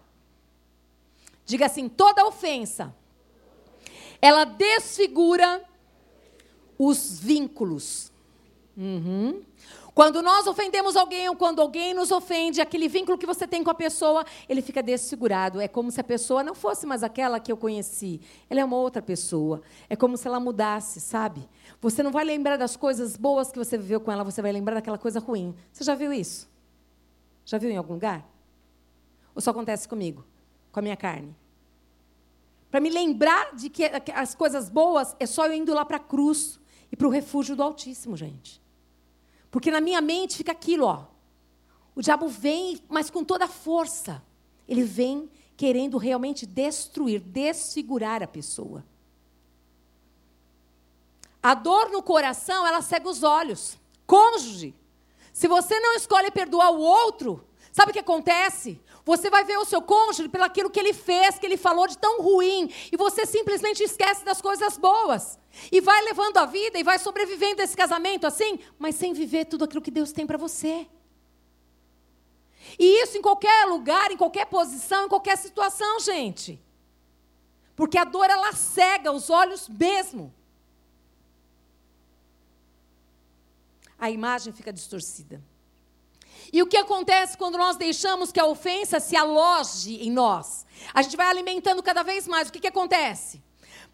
[1.45, 2.95] Diga assim: toda ofensa,
[4.21, 5.63] ela desfigura
[6.79, 8.13] os vínculos.
[8.77, 9.43] Uhum.
[9.97, 13.71] Quando nós ofendemos alguém ou quando alguém nos ofende, aquele vínculo que você tem com
[13.71, 15.59] a pessoa, ele fica desfigurado.
[15.59, 18.21] É como se a pessoa não fosse mais aquela que eu conheci.
[18.51, 19.63] Ela é uma outra pessoa.
[19.89, 21.49] É como se ela mudasse, sabe?
[21.81, 24.75] Você não vai lembrar das coisas boas que você viveu com ela, você vai lembrar
[24.75, 25.55] daquela coisa ruim.
[25.73, 26.47] Você já viu isso?
[27.47, 28.23] Já viu em algum lugar?
[29.35, 30.27] Ou só acontece comigo?
[30.73, 31.35] Com a minha carne?
[32.71, 36.01] Para me lembrar de que as coisas boas é só eu indo lá para a
[36.01, 36.61] cruz
[36.93, 38.65] e para o refúgio do Altíssimo, gente.
[39.57, 41.07] Porque na minha mente fica aquilo, ó.
[41.95, 44.23] O diabo vem, mas com toda a força.
[44.69, 48.85] Ele vem querendo realmente destruir, desfigurar a pessoa.
[51.42, 53.79] A dor no coração, ela cega os olhos.
[54.07, 54.75] Cônjuge.
[55.33, 57.42] Se você não escolhe perdoar o outro,
[57.77, 58.81] sabe o que acontece?
[59.05, 61.99] Você vai ver o seu cônjuge pelo aquilo que ele fez, que ele falou de
[61.99, 65.39] tão ruim, e você simplesmente esquece das coisas boas.
[65.71, 69.65] E vai levando a vida e vai sobrevivendo esse casamento assim, mas sem viver tudo
[69.65, 70.89] aquilo que Deus tem para você.
[72.79, 76.59] E isso em qualquer lugar, em qualquer posição, em qualquer situação, gente.
[77.77, 80.35] Porque a dor ela cega os olhos mesmo.
[83.99, 85.43] A imagem fica distorcida.
[86.53, 90.67] E o que acontece quando nós deixamos que a ofensa se aloje em nós?
[90.95, 92.49] A gente vai alimentando cada vez mais.
[92.49, 93.43] O que, que acontece?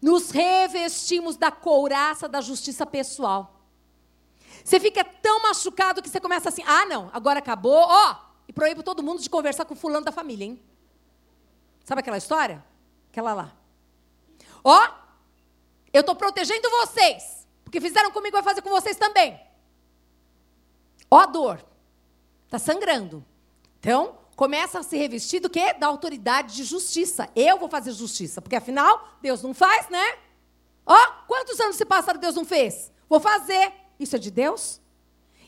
[0.01, 3.61] Nos revestimos da couraça da justiça pessoal.
[4.63, 8.15] Você fica tão machucado que você começa assim: ah, não, agora acabou, ó, oh,
[8.47, 10.61] e proíbo todo mundo de conversar com fulano da família, hein?
[11.83, 12.63] Sabe aquela história?
[13.11, 13.53] Aquela lá.
[14.63, 14.93] Ó, oh,
[15.91, 19.39] eu estou protegendo vocês, porque fizeram comigo, vai fazer com vocês também.
[21.11, 21.72] Ó, a dor.
[22.53, 23.25] Está sangrando.
[23.79, 25.73] Então, começa a se revestir do quê?
[25.73, 27.27] Da autoridade de justiça.
[27.35, 30.19] Eu vou fazer justiça, porque afinal, Deus não faz, né?
[30.85, 30.95] Ó,
[31.27, 32.91] quantos anos se passaram Deus não fez?
[33.09, 33.73] Vou fazer.
[33.99, 34.79] Isso é de Deus?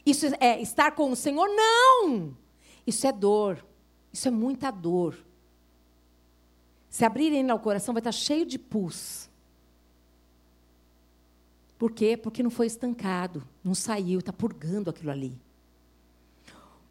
[0.04, 1.48] Isso é estar com o Senhor?
[1.48, 2.36] Não!
[2.88, 3.64] Isso é dor.
[4.12, 5.16] Isso é muita dor.
[6.90, 9.30] Se abrirem o coração, vai estar cheio de pus.
[11.78, 12.18] Por quê?
[12.18, 15.45] Porque não foi estancado, não saiu, está purgando aquilo ali.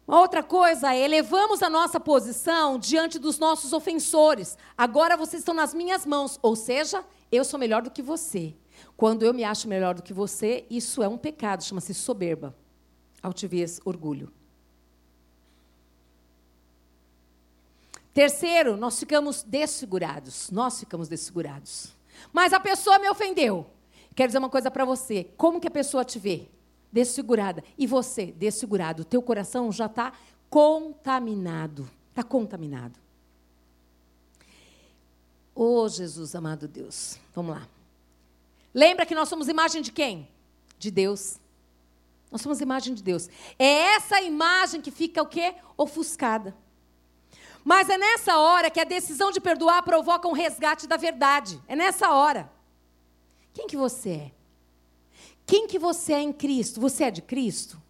[0.07, 4.57] Uma outra coisa é, elevamos a nossa posição diante dos nossos ofensores.
[4.77, 8.53] Agora vocês estão nas minhas mãos, ou seja, eu sou melhor do que você.
[8.95, 12.55] Quando eu me acho melhor do que você, isso é um pecado, chama-se soberba,
[13.23, 14.31] altivez, orgulho.
[18.15, 20.49] Terceiro, nós ficamos desfigurados.
[20.49, 21.89] Nós ficamos desfigurados.
[22.31, 23.67] Mas a pessoa me ofendeu.
[24.15, 25.25] Quero dizer uma coisa para você.
[25.35, 26.47] Como que a pessoa te vê?
[26.95, 27.61] Desfigurada.
[27.77, 29.01] E você, desfigurado.
[29.01, 30.13] O teu coração já está
[30.49, 31.89] contaminado.
[32.09, 32.97] Está contaminado.
[35.53, 37.19] Oh, Jesus, amado Deus.
[37.33, 37.67] Vamos lá.
[38.73, 40.25] Lembra que nós somos imagem de quem?
[40.79, 41.37] De Deus.
[42.31, 43.27] Nós somos imagem de Deus.
[43.59, 45.53] É essa imagem que fica o quê?
[45.75, 46.55] Ofuscada.
[47.61, 51.61] Mas é nessa hora que a decisão de perdoar provoca um resgate da verdade.
[51.67, 52.49] É nessa hora.
[53.53, 54.34] Quem que você é?
[55.45, 56.81] Quem que você é em Cristo?
[56.81, 57.81] Você é de Cristo?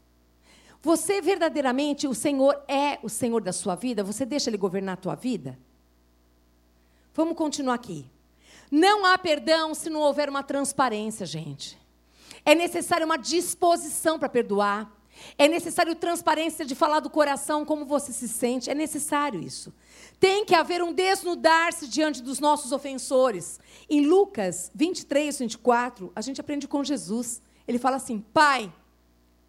[0.81, 4.03] Você verdadeiramente, o Senhor é o Senhor da sua vida?
[4.03, 5.57] Você deixa Ele governar a tua vida?
[7.13, 8.05] Vamos continuar aqui.
[8.69, 11.79] Não há perdão se não houver uma transparência, gente.
[12.43, 14.91] É necessária uma disposição para perdoar.
[15.37, 18.69] É necessário transparência de falar do coração, como você se sente.
[18.69, 19.73] É necessário isso.
[20.19, 23.59] Tem que haver um desnudar-se diante dos nossos ofensores.
[23.89, 27.41] Em Lucas 23, 24, a gente aprende com Jesus.
[27.67, 28.71] Ele fala assim: Pai,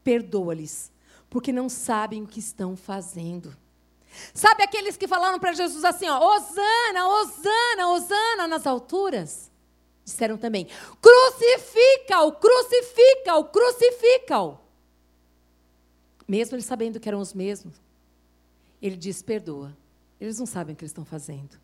[0.03, 0.91] perdoa-lhes,
[1.31, 3.57] porque não sabem o que estão fazendo.
[4.33, 9.51] Sabe aqueles que falaram para Jesus assim: ó, Osana, Osana, Osana nas alturas?
[10.05, 10.67] Disseram também:
[11.01, 14.66] crucifica-o, crucifica-o, crucifica-o.
[16.27, 17.75] Mesmo eles sabendo que eram os mesmos,
[18.83, 19.77] ele diz: perdoa.
[20.21, 21.61] Eles não sabem o que eles estão fazendo.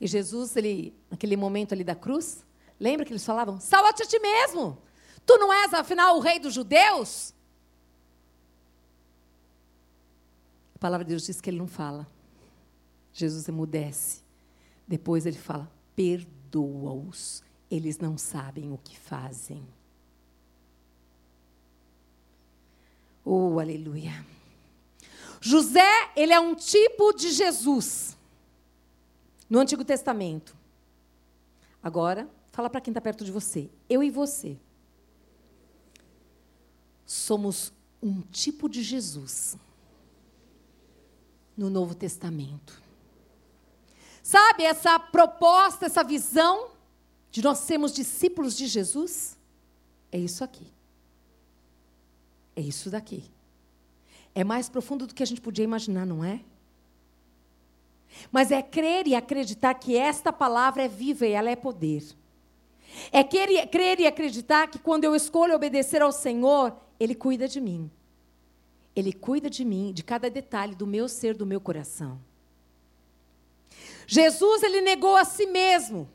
[0.00, 2.44] E Jesus, ele, naquele momento ali da cruz,
[2.78, 4.78] lembra que eles falavam: salva-te a ti mesmo.
[5.24, 7.32] Tu não és, afinal, o rei dos judeus?
[10.74, 12.06] A palavra de Deus diz que ele não fala.
[13.12, 14.22] Jesus emudece.
[14.88, 19.66] Depois ele fala: perdoa-os eles não sabem o que fazem.
[23.24, 24.26] Oh, aleluia.
[25.40, 28.16] José, ele é um tipo de Jesus
[29.48, 30.56] no Antigo Testamento.
[31.82, 33.70] Agora, fala para quem está perto de você.
[33.88, 34.58] Eu e você
[37.06, 39.56] somos um tipo de Jesus
[41.56, 42.82] no Novo Testamento.
[44.22, 46.70] Sabe essa proposta, essa visão
[47.30, 49.38] de nós sermos discípulos de Jesus,
[50.10, 50.66] é isso aqui.
[52.56, 53.24] É isso daqui.
[54.34, 56.40] É mais profundo do que a gente podia imaginar, não é?
[58.32, 62.04] Mas é crer e acreditar que esta palavra é viva e ela é poder.
[63.12, 67.88] É crer e acreditar que quando eu escolho obedecer ao Senhor, Ele cuida de mim.
[68.94, 72.20] Ele cuida de mim, de cada detalhe do meu ser, do meu coração.
[74.06, 76.08] Jesus, ele negou a si mesmo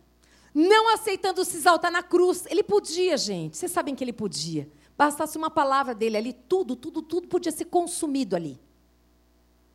[0.56, 2.46] não aceitando se exaltar na cruz.
[2.46, 3.58] Ele podia, gente.
[3.58, 4.70] Vocês sabem que ele podia.
[4.98, 8.58] Bastasse uma palavra dele ali, tudo, tudo, tudo podia ser consumido ali.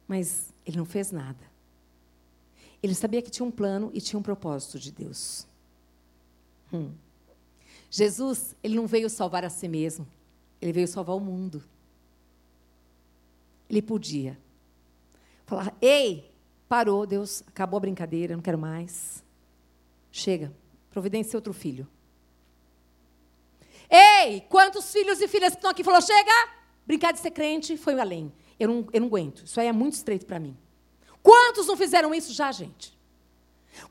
[0.08, 1.50] Mas ele não fez nada.
[2.82, 5.46] Ele sabia que tinha um plano e tinha um propósito de Deus.
[6.72, 6.92] Hum.
[7.90, 10.08] Jesus, ele não veio salvar a si mesmo.
[10.62, 11.62] Ele veio salvar o mundo.
[13.68, 14.38] Ele podia
[15.44, 16.32] falar: Ei,
[16.66, 19.22] parou, Deus, acabou a brincadeira, não quero mais.
[20.10, 20.50] Chega,
[20.90, 21.88] providencie outro filho.
[23.88, 26.48] Ei, quantos filhos e filhas que estão aqui falou, chega,
[26.86, 28.32] brincar de ser crente foi além.
[28.58, 30.56] Eu não, eu não aguento, isso aí é muito estreito para mim.
[31.22, 32.98] Quantos não fizeram isso já, gente?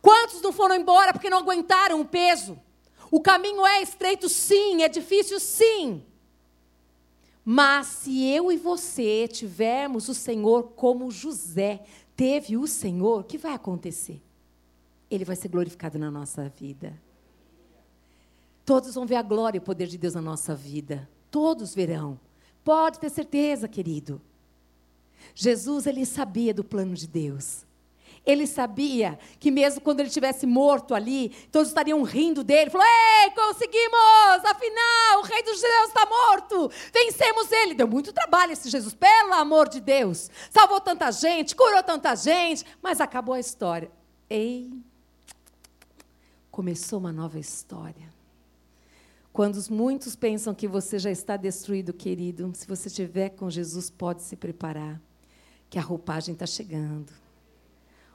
[0.02, 2.60] Quantos não foram embora porque não aguentaram o peso?
[3.12, 6.06] O caminho é estreito, sim, é difícil, sim.
[7.44, 11.82] Mas se eu e você tivermos o Senhor como José
[12.16, 14.22] teve o Senhor, o que vai acontecer?
[15.10, 16.94] Ele vai ser glorificado na nossa vida.
[18.66, 21.10] Todos vão ver a glória e o poder de Deus na nossa vida.
[21.32, 22.20] Todos verão.
[22.64, 24.22] Pode ter certeza, querido.
[25.34, 27.66] Jesus, ele sabia do plano de Deus.
[28.26, 32.70] Ele sabia que mesmo quando ele estivesse morto ali, todos estariam rindo dele.
[32.70, 34.46] Falou: Ei, conseguimos!
[34.46, 36.72] Afinal, o rei dos judeus está morto!
[36.94, 37.74] Vencemos ele!
[37.74, 40.30] Deu muito trabalho esse Jesus, pelo amor de Deus!
[40.52, 43.90] Salvou tanta gente, curou tanta gente, mas acabou a história.
[44.30, 44.72] Ei,
[46.60, 48.10] começou uma nova história.
[49.32, 54.24] Quando muitos pensam que você já está destruído, querido, se você estiver com Jesus, pode
[54.24, 55.02] se preparar,
[55.70, 57.14] que a roupagem está chegando.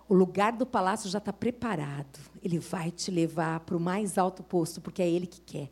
[0.06, 2.18] O lugar do palácio já está preparado.
[2.42, 5.70] Ele vai te levar para o mais alto posto, porque é Ele que quer.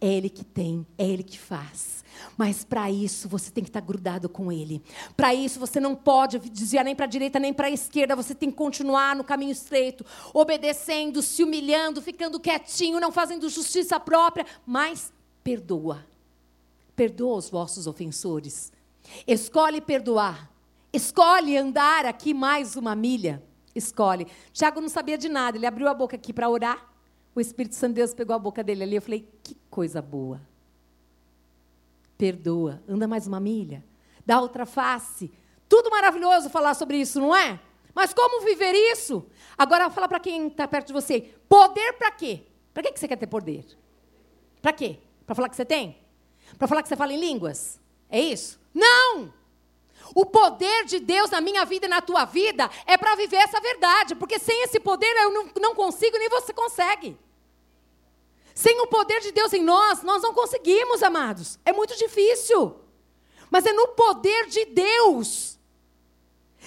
[0.00, 2.02] É Ele que tem, é Ele que faz.
[2.36, 4.82] Mas para isso você tem que estar grudado com Ele.
[5.16, 8.16] Para isso você não pode desviar nem para a direita nem para a esquerda.
[8.16, 14.00] Você tem que continuar no caminho estreito, obedecendo, se humilhando, ficando quietinho, não fazendo justiça
[14.00, 15.12] própria, mas
[15.44, 16.04] perdoa.
[16.96, 18.72] Perdoa os vossos ofensores.
[19.26, 20.50] Escolhe perdoar.
[20.92, 23.42] Escolhe andar aqui mais uma milha.
[23.74, 24.26] Escolhe.
[24.52, 25.56] Tiago não sabia de nada.
[25.56, 26.89] Ele abriu a boca aqui para orar.
[27.34, 28.96] O Espírito Santo de Deus pegou a boca dele ali.
[28.96, 30.40] Eu falei, que coisa boa.
[32.18, 33.82] Perdoa, anda mais uma milha,
[34.26, 35.32] dá outra face.
[35.68, 37.58] Tudo maravilhoso falar sobre isso, não é?
[37.94, 39.24] Mas como viver isso?
[39.56, 41.34] Agora fala para quem está perto de você.
[41.48, 42.42] Poder para quê?
[42.74, 43.64] Para que você quer ter poder?
[44.60, 44.98] Para quê?
[45.24, 45.96] Para falar que você tem?
[46.58, 47.80] Para falar que você fala em línguas?
[48.08, 48.60] É isso?
[48.74, 49.32] Não!
[50.14, 53.60] O poder de Deus na minha vida e na tua vida é para viver essa
[53.60, 57.16] verdade, porque sem esse poder eu não, consigo, nem você consegue.
[58.54, 61.58] Sem o poder de Deus em nós, nós não conseguimos, amados.
[61.64, 62.76] É muito difícil.
[63.50, 65.58] Mas é no poder de Deus.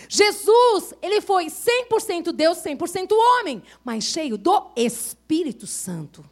[0.09, 6.23] Jesus, ele foi 100% Deus, 100% homem, mas cheio do Espírito Santo.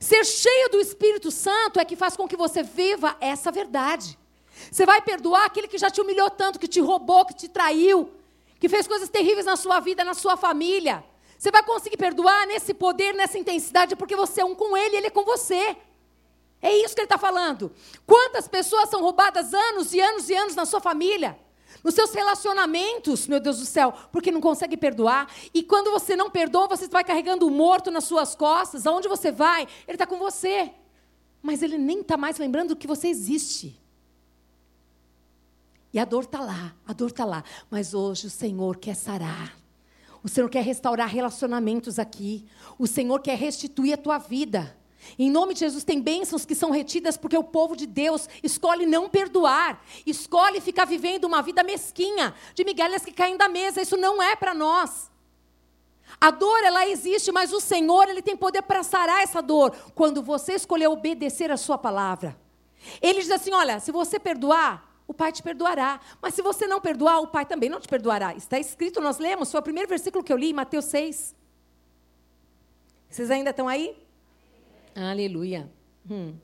[0.00, 4.18] Ser cheio do Espírito Santo é que faz com que você viva essa verdade.
[4.70, 8.10] Você vai perdoar aquele que já te humilhou tanto, que te roubou, que te traiu,
[8.58, 11.04] que fez coisas terríveis na sua vida, na sua família.
[11.38, 15.08] Você vai conseguir perdoar nesse poder, nessa intensidade, porque você é um com ele ele
[15.08, 15.76] é com você.
[16.62, 17.70] É isso que ele está falando.
[18.06, 21.38] Quantas pessoas são roubadas anos e anos e anos na sua família?
[21.82, 25.30] Nos seus relacionamentos, meu Deus do céu, porque não consegue perdoar.
[25.52, 28.86] E quando você não perdoa, você vai carregando o morto nas suas costas.
[28.86, 30.70] Aonde você vai, ele está com você.
[31.42, 33.78] Mas ele nem está mais lembrando que você existe.
[35.94, 37.44] E a dor está lá, a dor está lá.
[37.70, 39.56] Mas hoje o Senhor quer sarar.
[40.24, 42.44] O Senhor quer restaurar relacionamentos aqui.
[42.76, 44.76] O Senhor quer restituir a tua vida.
[45.16, 48.86] Em nome de Jesus, tem bênçãos que são retidas porque o povo de Deus escolhe
[48.86, 53.80] não perdoar, escolhe ficar vivendo uma vida mesquinha, de migalhas que caem da mesa.
[53.80, 55.08] Isso não é para nós.
[56.20, 60.22] A dor, ela existe, mas o Senhor, Ele tem poder para sarar essa dor quando
[60.22, 62.36] você escolher obedecer a Sua palavra.
[63.00, 66.00] Ele diz assim: olha, se você perdoar, o Pai te perdoará.
[66.20, 68.34] Mas se você não perdoar, o Pai também não te perdoará.
[68.34, 71.34] Está escrito, nós lemos, foi o primeiro versículo que eu li, Mateus 6.
[73.10, 73.96] Vocês ainda estão aí?
[74.94, 75.70] Aleluia.
[76.10, 76.34] Hum.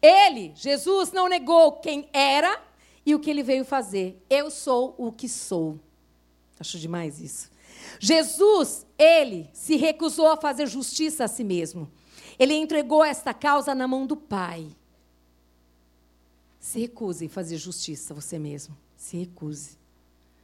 [0.00, 2.60] Ele, Jesus, não negou quem era
[3.04, 4.22] e o que ele veio fazer.
[4.28, 5.78] Eu sou o que sou.
[6.58, 7.50] Acho demais isso.
[7.98, 11.90] Jesus, ele se recusou a fazer justiça a si mesmo.
[12.38, 14.68] Ele entregou esta causa na mão do Pai.
[16.60, 18.76] Se recuse em fazer justiça você mesmo.
[18.94, 19.78] Se recuse.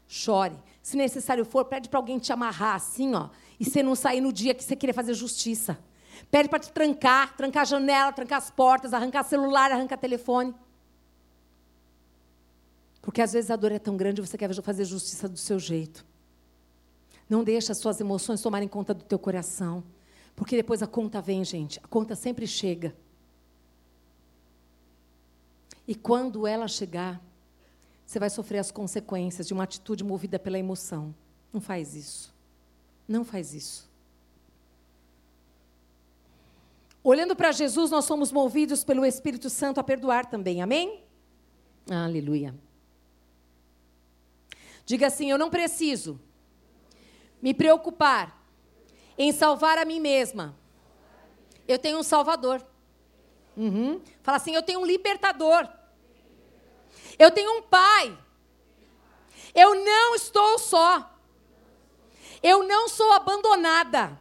[0.09, 0.57] Chore.
[0.83, 3.29] Se necessário for, pede para alguém te amarrar assim, ó,
[3.61, 5.79] e você não sair no dia que você querer fazer justiça.
[6.31, 10.55] Pede para te trancar, trancar a janela, trancar as portas, arrancar celular, arrancar telefone.
[13.03, 16.05] Porque às vezes a dor é tão grande você quer fazer justiça do seu jeito.
[17.29, 19.85] Não deixe as suas emoções tomarem conta do teu coração.
[20.35, 21.79] Porque depois a conta vem, gente.
[21.83, 22.97] A conta sempre chega.
[25.87, 27.21] E quando ela chegar,
[28.05, 31.15] você vai sofrer as consequências de uma atitude movida pela emoção.
[31.53, 32.35] Não faz isso.
[33.07, 33.89] Não faz isso.
[37.03, 40.61] Olhando para Jesus, nós somos movidos pelo Espírito Santo a perdoar também.
[40.61, 41.05] Amém?
[41.89, 42.53] Aleluia.
[44.85, 46.21] Diga assim: Eu não preciso
[47.41, 48.45] me preocupar
[49.17, 50.57] em salvar a mim mesma.
[51.67, 52.65] Eu tenho um Salvador.
[53.57, 54.01] Uhum.
[54.23, 55.69] Fala assim: Eu tenho um libertador.
[57.19, 58.17] Eu tenho um pai.
[59.55, 61.19] Eu não estou só.
[62.43, 64.21] Eu não sou abandonada.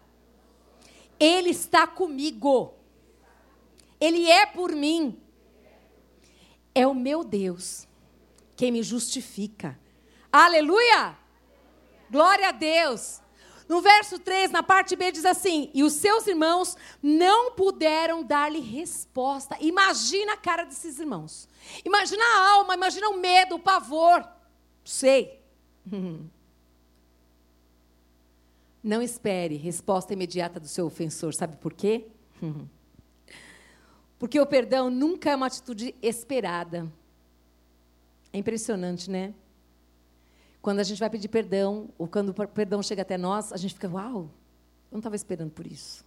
[1.20, 2.74] Ele está comigo.
[4.00, 5.22] Ele é por mim.
[6.74, 7.88] É o meu Deus
[8.56, 9.78] quem me justifica.
[10.32, 11.18] Aleluia!
[12.10, 13.22] Glória a Deus.
[13.68, 18.60] No verso 3, na parte B, diz assim: E os seus irmãos não puderam dar-lhe
[18.60, 19.58] resposta.
[19.60, 21.50] Imagina a cara desses irmãos.
[21.84, 24.28] Imagina a alma, imagina o medo, o pavor.
[24.84, 25.42] Sei.
[28.84, 31.34] Não espere resposta imediata do seu ofensor.
[31.34, 32.06] Sabe por quê?
[34.20, 36.88] Porque o perdão nunca é uma atitude esperada.
[38.32, 39.34] É impressionante, né?
[40.66, 43.76] Quando a gente vai pedir perdão, ou quando o perdão chega até nós, a gente
[43.76, 46.04] fica, uau, eu não estava esperando por isso.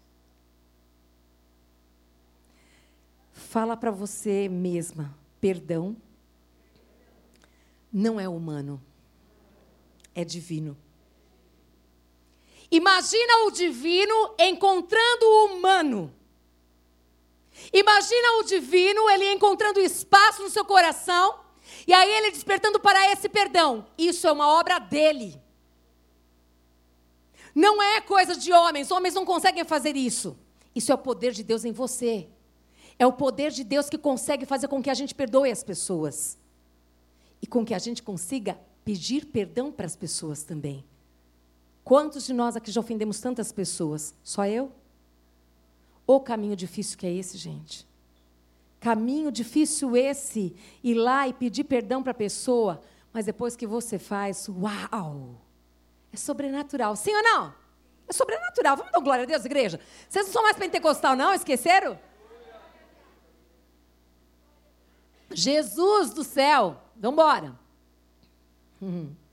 [3.32, 5.96] Fala para você mesma, perdão
[7.92, 8.82] não é humano,
[10.12, 10.76] é divino.
[12.68, 16.12] Imagina o divino encontrando o humano.
[17.72, 21.46] Imagina o divino, ele encontrando espaço no seu coração
[21.86, 23.86] e aí ele despertando para esse perdão.
[23.96, 25.40] Isso é uma obra dele.
[27.54, 30.36] Não é coisa de homens, homens não conseguem fazer isso.
[30.74, 32.28] Isso é o poder de Deus em você.
[32.98, 36.38] É o poder de Deus que consegue fazer com que a gente perdoe as pessoas.
[37.40, 40.84] E com que a gente consiga pedir perdão para as pessoas também.
[41.82, 44.14] Quantos de nós aqui já ofendemos tantas pessoas?
[44.22, 44.70] Só eu?
[46.06, 47.87] O caminho difícil que é esse, gente.
[48.80, 52.80] Caminho difícil esse, ir lá e pedir perdão para a pessoa,
[53.12, 55.34] mas depois que você faz, uau!
[56.12, 56.94] É sobrenatural.
[56.96, 57.54] Sim ou não?
[58.06, 58.76] É sobrenatural.
[58.76, 59.80] Vamos dar glória a Deus, igreja?
[60.08, 61.34] Vocês não são mais pentecostal, não?
[61.34, 61.98] Esqueceram?
[65.30, 66.80] Jesus do céu.
[66.96, 67.58] Vamos embora.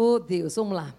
[0.00, 0.94] Oh, Deus, vamos lá.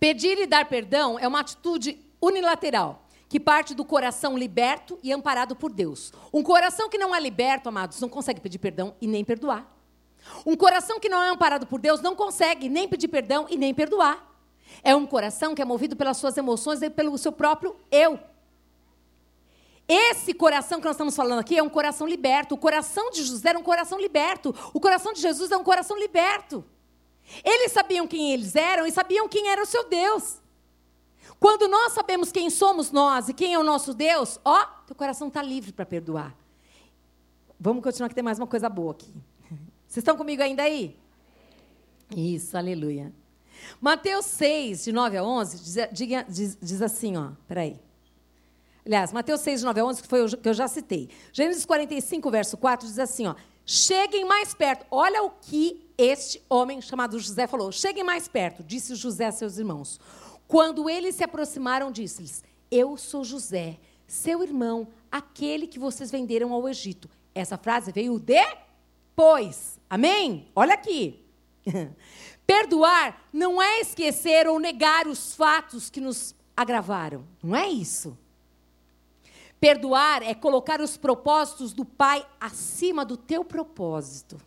[0.00, 3.01] Pedir e dar perdão é uma atitude unilateral,
[3.32, 6.12] que parte do coração liberto e amparado por Deus.
[6.30, 9.74] Um coração que não é liberto, amados, não consegue pedir perdão e nem perdoar.
[10.44, 13.72] Um coração que não é amparado por Deus não consegue nem pedir perdão e nem
[13.72, 14.22] perdoar.
[14.84, 18.20] É um coração que é movido pelas suas emoções e pelo seu próprio eu.
[19.88, 22.54] Esse coração que nós estamos falando aqui é um coração liberto.
[22.54, 24.54] O coração de José era um coração liberto.
[24.74, 26.62] O coração de Jesus é um coração liberto.
[27.42, 30.41] Eles sabiam quem eles eram e sabiam quem era o seu Deus.
[31.42, 35.26] Quando nós sabemos quem somos nós e quem é o nosso Deus, ó, teu coração
[35.26, 36.32] está livre para perdoar.
[37.58, 39.12] Vamos continuar que tem mais uma coisa boa aqui.
[39.88, 40.96] Vocês estão comigo ainda aí?
[42.16, 43.12] Isso, aleluia.
[43.80, 47.76] Mateus 6, de 9 a 11, diz, diz, diz assim, ó, peraí.
[48.86, 51.08] Aliás, Mateus 6, de 9 a 11, que foi o que eu já citei.
[51.32, 53.34] Gênesis 45, verso 4, diz assim, ó,
[53.66, 54.86] cheguem mais perto.
[54.92, 59.58] Olha o que este homem chamado José falou: Cheguem mais perto, disse José a seus
[59.58, 60.00] irmãos.
[60.52, 66.68] Quando eles se aproximaram, disse-lhes: Eu sou José, seu irmão, aquele que vocês venderam ao
[66.68, 67.08] Egito.
[67.34, 69.80] Essa frase veio depois.
[69.88, 70.46] Amém?
[70.54, 71.24] Olha aqui.
[72.46, 77.24] Perdoar não é esquecer ou negar os fatos que nos agravaram.
[77.42, 78.18] Não é isso.
[79.58, 84.38] Perdoar é colocar os propósitos do Pai acima do teu propósito.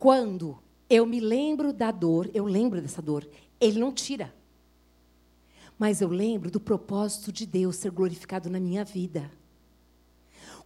[0.00, 0.58] Quando
[0.90, 3.24] eu me lembro da dor, eu lembro dessa dor,
[3.64, 4.34] Ele não tira.
[5.78, 9.30] Mas eu lembro do propósito de Deus ser glorificado na minha vida.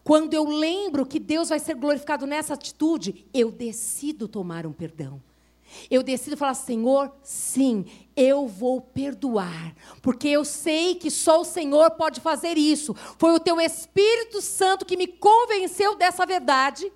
[0.02, 5.22] Quando eu lembro que Deus vai ser glorificado nessa atitude, eu decido tomar um perdão.
[5.90, 7.84] Eu decido falar, Senhor, sim,
[8.16, 12.94] eu vou perdoar, porque eu sei que só o Senhor pode fazer isso.
[13.18, 16.90] Foi o teu Espírito Santo que me convenceu dessa verdade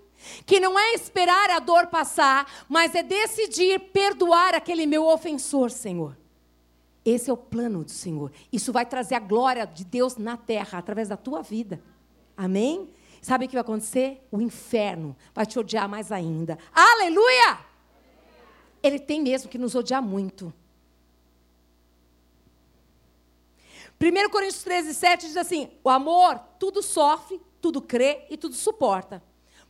[0.44, 6.16] que não é esperar a dor passar, mas é decidir perdoar aquele meu ofensor, Senhor.
[7.04, 8.30] Esse é o plano do Senhor.
[8.52, 11.82] Isso vai trazer a glória de Deus na terra, através da tua vida.
[12.36, 12.90] Amém?
[13.20, 14.26] Sabe o que vai acontecer?
[14.30, 16.58] O inferno vai te odiar mais ainda.
[16.72, 17.58] Aleluia!
[18.82, 20.52] Ele tem mesmo que nos odiar muito.
[24.00, 29.22] 1 Coríntios 13, 7 diz assim: O amor tudo sofre, tudo crê e tudo suporta.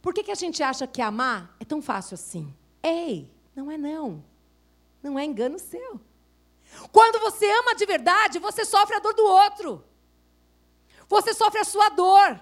[0.03, 2.53] Por que, que a gente acha que amar é tão fácil assim?
[2.83, 4.23] Ei, não é não.
[5.01, 6.01] Não é engano seu.
[6.91, 9.85] Quando você ama de verdade, você sofre a dor do outro.
[11.09, 12.41] Você sofre a sua dor.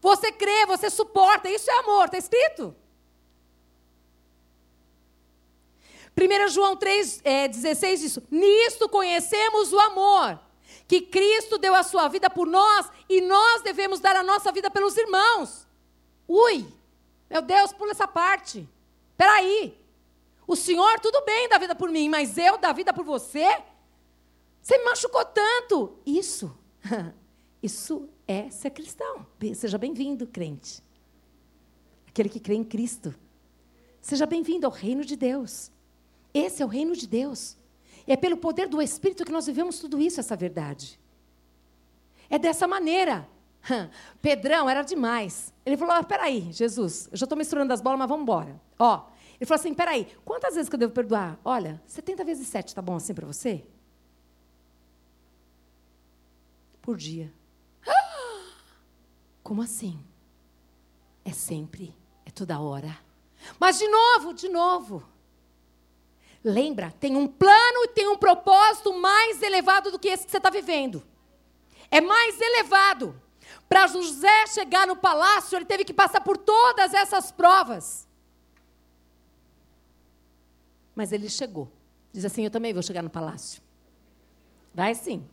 [0.00, 1.50] Você crê, você suporta.
[1.50, 2.74] Isso é amor, está escrito.
[6.18, 10.40] 1 João 3, é, 16 diz: Nisto conhecemos o amor,
[10.88, 14.70] que Cristo deu a sua vida por nós e nós devemos dar a nossa vida
[14.70, 15.65] pelos irmãos.
[16.28, 16.66] Ui,
[17.30, 18.68] meu Deus, pula essa parte.
[19.16, 19.78] Peraí.
[20.46, 23.62] O senhor, tudo bem, dá vida por mim, mas eu dar vida por você?
[24.62, 25.98] Você me machucou tanto.
[26.04, 26.56] Isso,
[27.62, 29.26] isso é ser cristão.
[29.54, 30.82] Seja bem-vindo, crente.
[32.08, 33.14] Aquele que crê em Cristo.
[34.00, 35.70] Seja bem-vindo ao reino de Deus.
[36.32, 37.56] Esse é o reino de Deus.
[38.06, 40.98] E é pelo poder do Espírito que nós vivemos tudo isso, essa verdade.
[42.30, 43.28] É dessa maneira.
[44.20, 45.52] Pedrão era demais.
[45.64, 48.60] Ele falou: ah, peraí, Jesus, eu já estou misturando as bolas, mas vamos embora.
[48.78, 49.06] Ó,
[49.38, 51.38] ele falou assim: peraí, quantas vezes que eu devo perdoar?
[51.44, 53.64] Olha, 70 vezes 7, tá bom assim para você?
[56.80, 57.32] Por dia.
[59.42, 59.98] Como assim?
[61.24, 61.94] É sempre,
[62.24, 62.96] é toda hora.
[63.58, 65.02] Mas de novo, de novo.
[66.44, 70.36] Lembra, tem um plano e tem um propósito mais elevado do que esse que você
[70.36, 71.02] está vivendo.
[71.90, 73.20] É mais elevado.
[73.68, 78.06] Para José chegar no palácio, ele teve que passar por todas essas provas.
[80.94, 81.70] Mas ele chegou.
[82.12, 83.60] Diz assim: Eu também vou chegar no palácio.
[84.72, 85.28] Vai sim.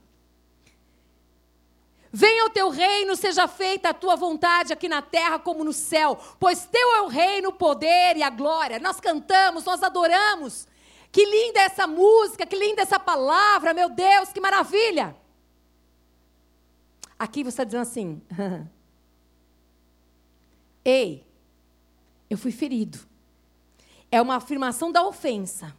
[2.15, 6.15] Venha o teu reino, seja feita a tua vontade aqui na terra como no céu,
[6.39, 8.77] pois teu é o reino, o poder e a glória.
[8.77, 10.67] Nós cantamos, nós adoramos.
[11.11, 15.15] Que linda essa música, que linda essa palavra, meu Deus, que maravilha.
[17.17, 18.21] Aqui você está dizendo assim:
[20.83, 21.25] Ei,
[22.29, 22.99] eu fui ferido.
[24.11, 25.75] É uma afirmação da ofensa.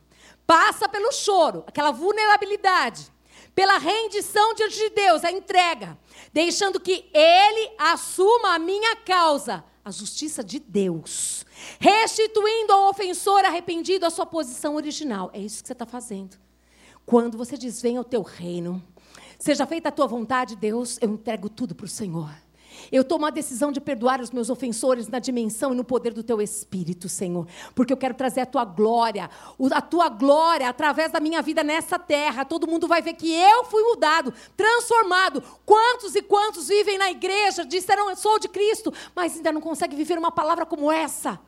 [0.46, 3.12] Passa pelo choro, aquela vulnerabilidade
[3.54, 5.96] pela rendição diante de Deus, a entrega,
[6.32, 11.46] deixando que Ele assuma a minha causa, a justiça de Deus,
[11.78, 15.30] restituindo ao ofensor arrependido a sua posição original.
[15.32, 16.36] É isso que você está fazendo.
[17.06, 18.82] Quando você diz: Venha o teu reino,
[19.38, 22.30] seja feita a tua vontade, Deus, eu entrego tudo para o Senhor.
[22.90, 26.22] Eu tomo a decisão de perdoar os meus ofensores na dimensão e no poder do
[26.22, 27.46] teu Espírito, Senhor.
[27.74, 29.30] Porque eu quero trazer a tua glória,
[29.72, 32.44] a tua glória através da minha vida nessa terra.
[32.44, 35.42] Todo mundo vai ver que eu fui mudado, transformado.
[35.64, 39.96] Quantos e quantos vivem na igreja, disseram eu sou de Cristo, mas ainda não conseguem
[39.96, 41.40] viver uma palavra como essa?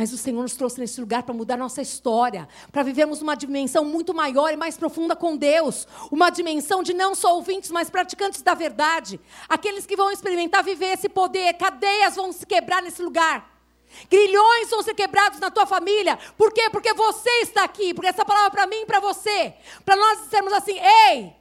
[0.00, 3.84] Mas o Senhor nos trouxe nesse lugar para mudar nossa história, para vivermos uma dimensão
[3.84, 8.40] muito maior e mais profunda com Deus, uma dimensão de não só ouvintes, mas praticantes
[8.40, 13.60] da verdade, aqueles que vão experimentar viver esse poder, cadeias vão se quebrar nesse lugar.
[14.08, 16.18] Grilhões vão ser quebrados na tua família.
[16.34, 16.70] Por quê?
[16.70, 17.92] Porque você está aqui.
[17.92, 19.52] Porque essa palavra é para mim e para você.
[19.84, 21.36] Para nós dissermos assim: ei,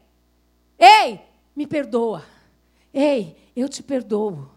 [0.78, 1.22] ei,
[1.56, 2.26] me perdoa.
[2.94, 4.52] Ei, eu te perdoo.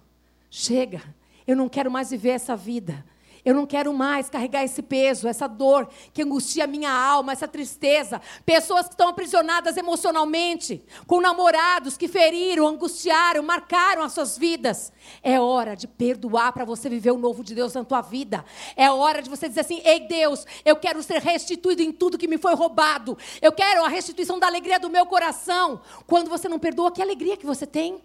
[0.51, 1.01] Chega.
[1.47, 3.12] Eu não quero mais viver essa vida.
[3.45, 7.49] Eu não quero mais carregar esse peso, essa dor que angustia a minha alma, essa
[7.49, 8.21] tristeza.
[8.47, 14.93] Pessoas que estão aprisionadas emocionalmente, com namorados que feriram, angustiaram, marcaram as suas vidas.
[15.25, 18.45] É hora de perdoar para você viver o novo de Deus na tua vida.
[18.77, 22.29] É hora de você dizer assim: Ei Deus, eu quero ser restituído em tudo que
[22.29, 23.19] me foi roubado.
[23.41, 25.81] Eu quero a restituição da alegria do meu coração.
[26.07, 28.01] Quando você não perdoa, que alegria que você tem?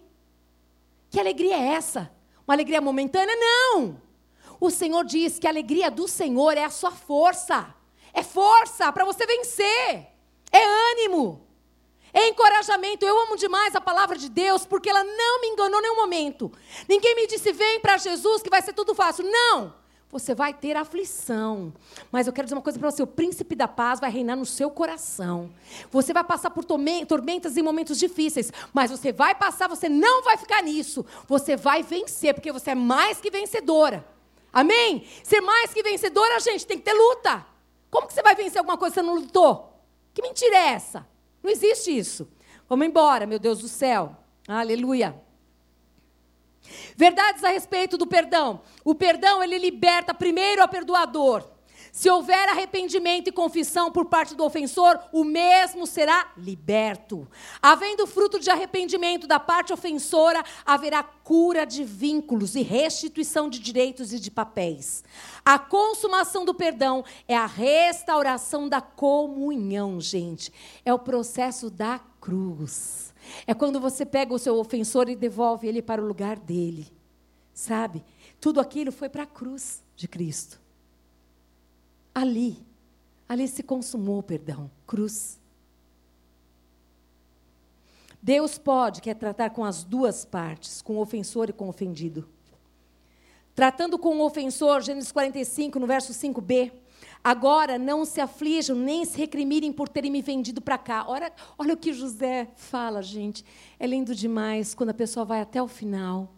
[1.10, 2.10] Que alegria é essa?
[2.44, 3.36] Uma alegria momentânea?
[3.36, 4.07] Não!
[4.60, 7.74] O Senhor diz que a alegria do Senhor é a sua força.
[8.12, 10.08] É força para você vencer.
[10.50, 11.46] É ânimo.
[12.12, 13.04] É encorajamento.
[13.04, 16.50] Eu amo demais a palavra de Deus porque ela não me enganou em nenhum momento.
[16.88, 19.24] Ninguém me disse, vem para Jesus que vai ser tudo fácil.
[19.24, 19.74] Não.
[20.10, 21.70] Você vai ter aflição.
[22.10, 24.46] Mas eu quero dizer uma coisa para você: o príncipe da paz vai reinar no
[24.46, 25.50] seu coração.
[25.90, 28.50] Você vai passar por tormentas e momentos difíceis.
[28.72, 31.04] Mas você vai passar, você não vai ficar nisso.
[31.26, 34.17] Você vai vencer, porque você é mais que vencedora.
[34.52, 35.06] Amém?
[35.22, 37.46] Ser mais que vencedora, gente, tem que ter luta.
[37.90, 39.82] Como que você vai vencer alguma coisa que você não lutou?
[40.12, 41.06] Que mentira é essa?
[41.42, 42.28] Não existe isso.
[42.68, 44.16] Vamos embora, meu Deus do céu.
[44.46, 45.20] Aleluia.
[46.96, 48.60] Verdades a respeito do perdão.
[48.84, 51.48] O perdão, ele liberta primeiro a perdoador.
[51.98, 57.26] Se houver arrependimento e confissão por parte do ofensor, o mesmo será liberto.
[57.60, 64.12] Havendo fruto de arrependimento da parte ofensora, haverá cura de vínculos e restituição de direitos
[64.12, 65.02] e de papéis.
[65.44, 70.52] A consumação do perdão é a restauração da comunhão, gente.
[70.84, 73.12] É o processo da cruz.
[73.44, 76.86] É quando você pega o seu ofensor e devolve ele para o lugar dele.
[77.52, 78.04] Sabe?
[78.40, 80.67] Tudo aquilo foi para a cruz de Cristo.
[82.18, 82.58] Ali,
[83.28, 85.38] ali se consumou o perdão, cruz.
[88.20, 92.28] Deus pode, quer tratar com as duas partes, com o ofensor e com o ofendido.
[93.54, 96.72] Tratando com o ofensor, Gênesis 45, no verso 5b.
[97.22, 101.04] Agora não se aflijam, nem se recrimirem por terem me vendido para cá.
[101.06, 103.44] Olha, olha o que José fala, gente.
[103.78, 106.34] É lindo demais quando a pessoa vai até o final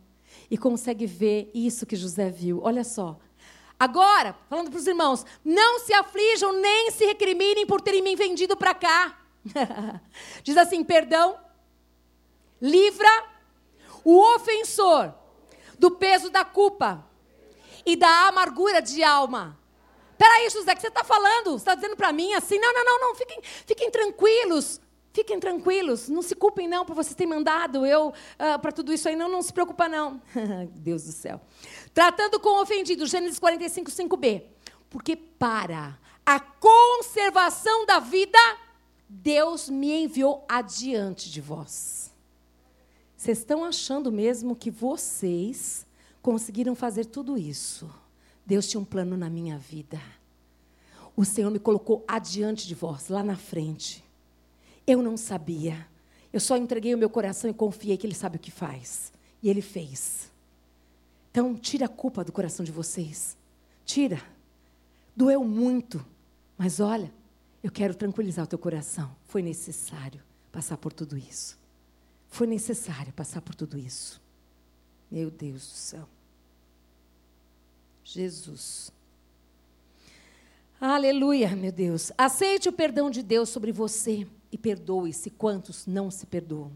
[0.51, 2.61] e consegue ver isso que José viu.
[2.63, 3.19] Olha só,
[3.81, 8.55] Agora, falando para os irmãos, não se aflijam nem se recriminem por terem me vendido
[8.55, 9.19] para cá.
[10.45, 11.39] Diz assim: perdão,
[12.61, 13.09] livra
[14.05, 15.15] o ofensor
[15.79, 17.03] do peso da culpa
[17.87, 19.59] e da amargura de alma.
[20.19, 21.53] Peraí, José, o que você está falando?
[21.53, 22.59] Você está dizendo para mim assim?
[22.59, 24.79] Não, não, não, não, fiquem, fiquem tranquilos.
[25.13, 28.93] Fiquem tranquilos, não se culpem não por vocês terem mandado eu uh, ah, para tudo
[28.93, 30.23] isso aí, não, não se preocupa não.
[30.71, 31.41] Deus do céu.
[31.93, 34.43] Tratando com o ofendido, Gênesis 45, 5b.
[34.89, 38.39] Porque para a conservação da vida,
[39.09, 42.11] Deus me enviou adiante de vós.
[43.17, 45.87] Vocês estão achando mesmo que vocês
[46.23, 47.91] conseguiram fazer tudo isso?
[48.47, 50.01] Deus tinha um plano na minha vida.
[51.17, 54.03] o Senhor me colocou adiante de vós, lá na frente.
[54.87, 55.87] Eu não sabia.
[56.33, 59.13] Eu só entreguei o meu coração e confiei que Ele sabe o que faz.
[59.43, 60.30] E Ele fez.
[61.31, 63.37] Então, tira a culpa do coração de vocês.
[63.85, 64.23] Tira.
[65.15, 66.05] Doeu muito.
[66.59, 67.13] Mas olha,
[67.63, 69.15] eu quero tranquilizar o teu coração.
[69.25, 71.59] Foi necessário passar por tudo isso.
[72.29, 74.21] Foi necessário passar por tudo isso.
[75.11, 76.09] Meu Deus do céu.
[78.05, 78.93] Jesus.
[80.81, 82.11] Aleluia, meu Deus.
[82.17, 86.73] Aceite o perdão de Deus sobre você e perdoe-se quantos não se perdoam.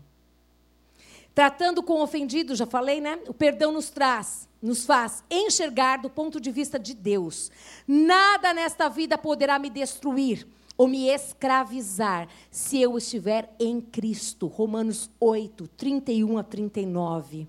[1.35, 3.19] Tratando com o ofendido, já falei, né?
[3.27, 7.51] O perdão nos traz, nos faz enxergar do ponto de vista de Deus.
[7.89, 14.47] Nada nesta vida poderá me destruir ou me escravizar se eu estiver em Cristo.
[14.47, 17.49] Romanos 8, 31 a 39.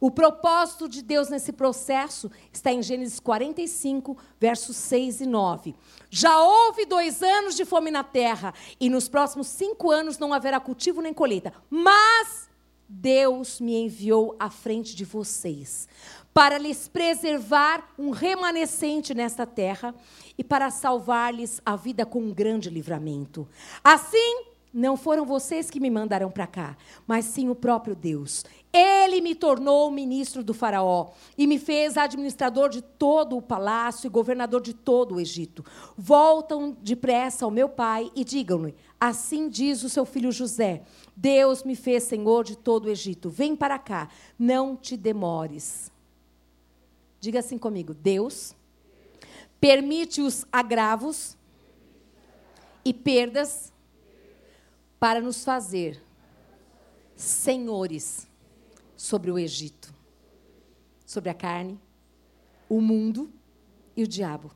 [0.00, 5.74] O propósito de Deus nesse processo está em Gênesis 45, versos 6 e 9.
[6.08, 10.60] Já houve dois anos de fome na terra, e nos próximos cinco anos não haverá
[10.60, 11.52] cultivo nem colheita.
[11.68, 12.47] Mas
[12.88, 15.86] Deus me enviou à frente de vocês,
[16.32, 19.94] para lhes preservar um remanescente nesta terra
[20.38, 23.46] e para salvar-lhes a vida com um grande livramento.
[23.84, 26.76] Assim, não foram vocês que me mandaram para cá,
[27.06, 28.44] mas sim o próprio Deus.
[28.72, 34.10] Ele me tornou ministro do Faraó e me fez administrador de todo o palácio e
[34.10, 35.64] governador de todo o Egito.
[35.96, 40.82] Voltam depressa ao meu pai e digam-lhe: Assim diz o seu filho José:
[41.20, 43.28] Deus me fez senhor de todo o Egito.
[43.28, 44.08] Vem para cá,
[44.38, 45.90] não te demores.
[47.18, 48.54] Diga assim comigo: Deus
[49.60, 51.36] permite os agravos
[52.84, 53.72] e perdas
[55.00, 56.00] para nos fazer
[57.16, 58.28] senhores
[58.96, 59.92] sobre o Egito,
[61.04, 61.80] sobre a carne,
[62.68, 63.28] o mundo
[63.96, 64.52] e o diabo.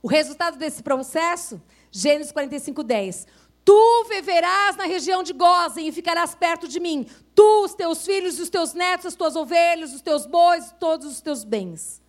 [0.00, 1.60] O resultado desse processo,
[1.90, 3.26] Gênesis 45, 10.
[3.64, 8.38] Tu viverás na região de Gozen e ficarás perto de mim, tu, os teus filhos,
[8.38, 12.02] os teus netos, as tuas ovelhas, os teus bois, todos os teus bens.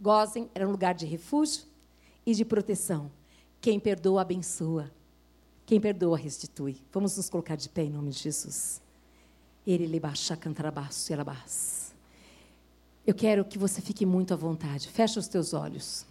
[0.00, 1.62] Gozen era um lugar de refúgio
[2.26, 3.10] e de proteção.
[3.60, 4.90] Quem perdoa, abençoa.
[5.64, 6.82] Quem perdoa, restitui.
[6.92, 8.80] Vamos nos colocar de pé em nome de Jesus.
[13.06, 14.88] Eu quero que você fique muito à vontade.
[14.88, 16.06] Feche os teus olhos.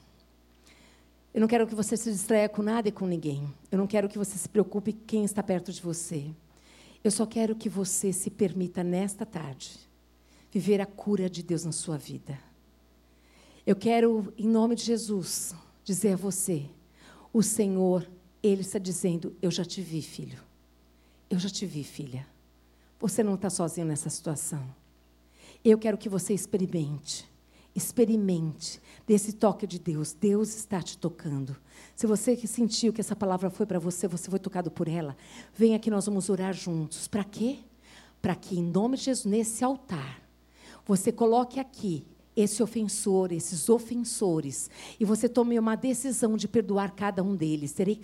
[1.38, 3.48] Eu não quero que você se distraia com nada e com ninguém.
[3.72, 6.32] Eu não quero que você se preocupe com quem está perto de você.
[7.04, 9.78] Eu só quero que você se permita, nesta tarde,
[10.52, 12.40] viver a cura de Deus na sua vida.
[13.68, 16.66] Eu quero, em nome de Jesus, dizer a você:
[17.32, 18.10] o Senhor,
[18.42, 20.40] Ele está dizendo: Eu já te vi, filho.
[21.30, 22.26] Eu já te vi, filha.
[23.00, 24.68] Você não está sozinho nessa situação.
[25.64, 27.30] Eu quero que você experimente.
[27.78, 30.12] Experimente desse toque de Deus.
[30.12, 31.56] Deus está te tocando.
[31.96, 35.16] Se você que sentiu que essa palavra foi para você, você foi tocado por ela,
[35.54, 37.08] vem aqui, nós vamos orar juntos.
[37.08, 37.60] Para quê?
[38.20, 40.24] Para que, em nome de Jesus, nesse altar,
[40.88, 42.04] você coloque aqui
[42.38, 44.70] esse ofensor, esses ofensores,
[45.00, 47.74] e você tome uma decisão de perdoar cada um deles.
[47.74, 47.96] Terei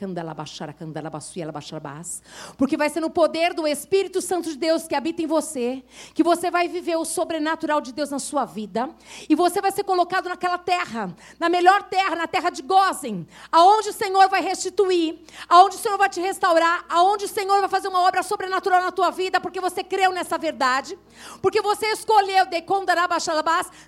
[2.57, 5.83] porque vai ser no poder do Espírito Santo de Deus que habita em você,
[6.15, 8.89] que você vai viver o sobrenatural de Deus na sua vida,
[9.29, 13.89] e você vai ser colocado naquela terra, na melhor terra, na terra de Gozen, aonde
[13.89, 17.87] o Senhor vai restituir, aonde o Senhor vai te restaurar, aonde o Senhor vai fazer
[17.87, 20.97] uma obra sobrenatural na tua vida, porque você creu nessa verdade,
[21.39, 22.63] porque você escolheu de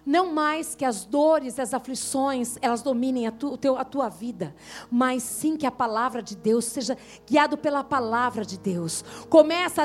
[0.06, 4.54] não mais que as dores, as aflições, elas dominem a, tu, a tua vida,
[4.92, 9.02] mas sim que a palavra de Deus seja guiado pela palavra de Deus.
[9.30, 9.84] Começa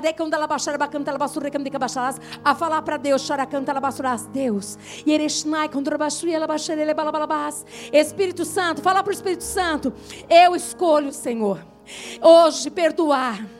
[2.45, 3.23] a falar para Deus,
[4.33, 4.77] Deus.
[7.93, 9.93] Espírito Santo, fala para o Espírito Santo,
[10.29, 11.65] eu escolho, Senhor,
[12.21, 13.60] hoje perdoar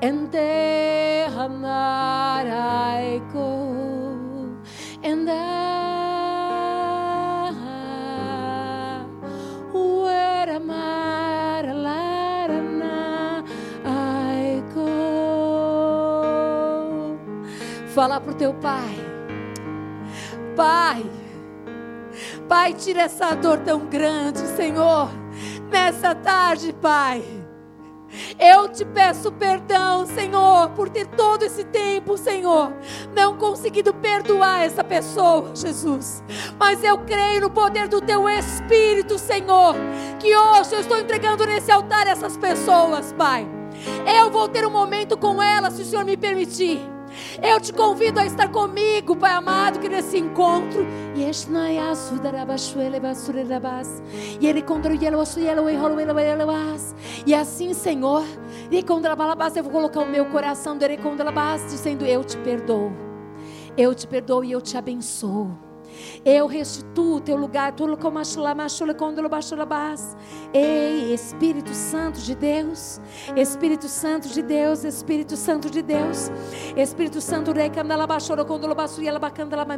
[0.00, 2.62] ente hanaraiko
[5.04, 5.28] and
[9.74, 12.98] where mother larana
[13.84, 14.88] aiko
[17.94, 18.96] Fala pro teu pai.
[20.56, 21.04] Pai
[22.48, 25.08] Pai, tira essa dor tão grande, Senhor,
[25.72, 27.24] nessa tarde, Pai.
[28.38, 32.70] Eu te peço perdão, Senhor, por ter todo esse tempo, Senhor,
[33.16, 36.22] não conseguido perdoar essa pessoa, Jesus.
[36.58, 39.74] Mas eu creio no poder do teu Espírito, Senhor,
[40.18, 43.48] que hoje eu estou entregando nesse altar essas pessoas, Pai.
[44.06, 46.80] Eu vou ter um momento com elas, se o Senhor me permitir.
[47.42, 50.86] Eu te convido a estar comigo, Pai amado, que nesse encontro.
[57.26, 58.24] E assim, Senhor,
[59.56, 60.76] eu vou colocar o meu coração
[61.70, 62.92] dizendo: Eu te perdoo.
[63.76, 65.71] Eu te perdoo e eu te abençoo.
[66.24, 67.74] Eu restituo o teu lugar.
[70.52, 73.00] Ei, Espírito Santo de Deus.
[73.36, 74.84] Espírito Santo de Deus.
[74.84, 76.30] Espírito Santo de Deus.
[76.76, 77.52] Espírito Santo,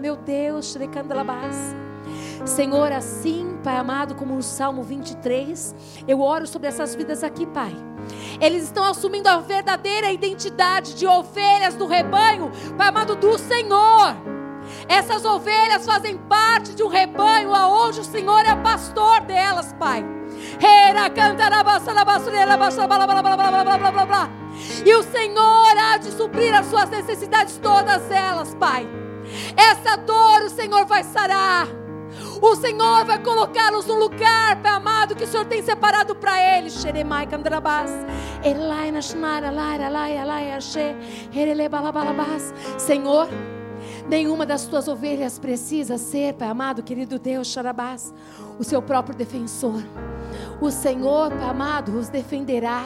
[0.01, 0.77] meu Deus,
[2.45, 5.75] Senhor, assim, Pai amado, como no Salmo 23,
[6.07, 7.75] eu oro sobre essas vidas aqui, Pai.
[8.41, 14.34] Eles estão assumindo a verdadeira identidade de ovelhas do rebanho, Pai amado, do Senhor.
[14.89, 20.05] Essas ovelhas fazem parte de um rebanho aonde o Senhor é pastor delas, Pai.
[24.85, 28.87] E o Senhor há de suprir as suas necessidades, todas elas, Pai.
[29.57, 31.67] Essa dor o Senhor vai sarar.
[32.41, 36.75] O Senhor vai colocá-los no lugar, Pai amado, que o Senhor tem separado para eles.
[42.79, 43.29] Senhor,
[44.09, 48.13] Nenhuma das tuas ovelhas precisa ser, Pai amado, querido Deus, Xarabás,
[48.59, 49.83] o seu próprio defensor.
[50.61, 52.85] O Senhor, Pai amado, os defenderá.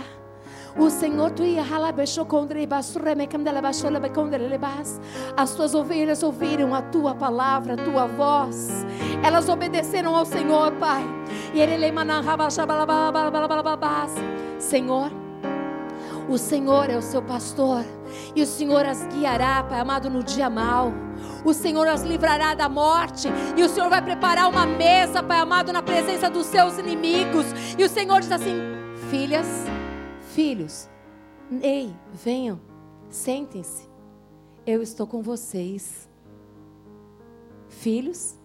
[0.76, 1.42] O Senhor, tu
[5.36, 8.86] as tuas ovelhas ouviram a tua palavra, a tua voz.
[9.24, 11.02] Elas obedeceram ao Senhor, Pai.
[14.60, 15.10] Senhor,
[16.28, 17.84] o Senhor é o seu pastor
[18.36, 21.07] e o Senhor as guiará, Pai amado, no dia mau.
[21.44, 23.28] O Senhor as livrará da morte.
[23.56, 27.46] E o Senhor vai preparar uma mesa, Pai amado, na presença dos seus inimigos.
[27.78, 28.56] E o Senhor diz assim:
[29.10, 29.46] Filhas,
[30.34, 30.88] filhos,
[31.62, 32.60] ei, venham,
[33.08, 33.88] sentem-se.
[34.66, 36.08] Eu estou com vocês.
[37.68, 38.36] Filhos,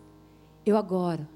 [0.65, 1.27] eu agora.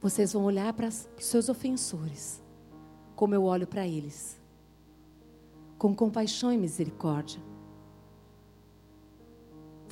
[0.00, 2.42] Vocês vão olhar para os seus ofensores,
[3.14, 4.42] como eu olho para eles
[5.82, 7.42] com compaixão e misericórdia.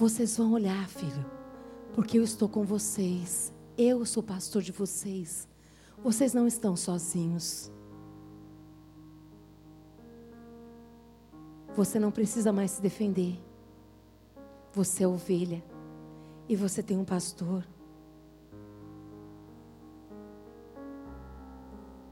[0.01, 1.27] Vocês vão olhar, filho,
[1.93, 3.53] porque eu estou com vocês.
[3.77, 5.47] Eu sou pastor de vocês.
[6.03, 7.71] Vocês não estão sozinhos.
[11.77, 13.39] Você não precisa mais se defender.
[14.73, 15.63] Você é ovelha
[16.49, 17.63] e você tem um pastor.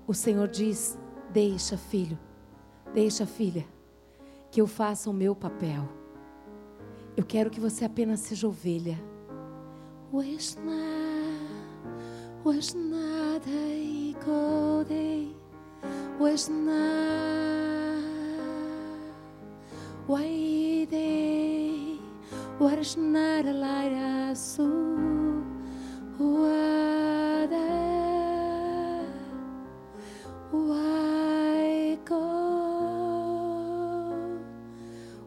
[0.07, 0.99] O Senhor diz:
[1.32, 2.18] Deixa, filho,
[2.93, 3.66] Deixa, filha,
[4.51, 5.97] que eu faça o meu papel.
[7.19, 8.97] Eu quero que você apenas seja ovelha.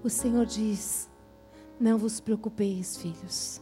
[0.01, 1.10] O Senhor diz:
[1.81, 3.59] Não vos preocupeis, filhos.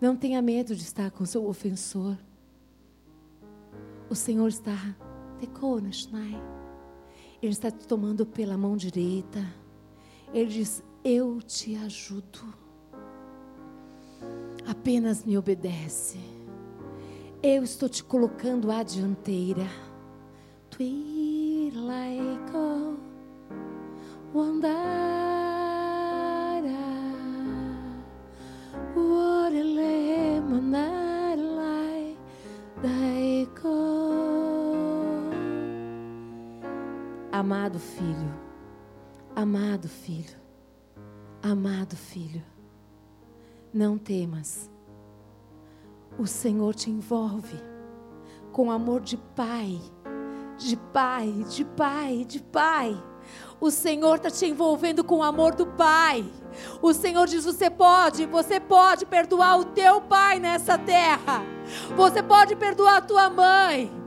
[0.00, 2.18] Não tenha medo de estar com seu ofensor.
[4.10, 4.76] O Senhor está
[7.40, 9.38] Ele está te tomando pela mão direita.
[10.34, 12.40] Ele diz: Eu te ajudo.
[14.66, 16.18] Apenas me obedece.
[17.40, 19.68] Eu estou te colocando à dianteira.
[20.76, 21.17] like
[37.78, 38.34] Amado filho,
[39.36, 40.36] amado filho,
[41.40, 42.42] amado filho,
[43.72, 44.68] não temas.
[46.18, 47.56] O Senhor te envolve
[48.50, 49.80] com amor de pai,
[50.56, 53.00] de pai, de pai, de pai.
[53.60, 56.28] O Senhor está te envolvendo com o amor do Pai.
[56.82, 61.44] O Senhor diz: você pode, você pode perdoar o teu pai nessa terra.
[61.94, 63.97] Você pode perdoar a tua mãe.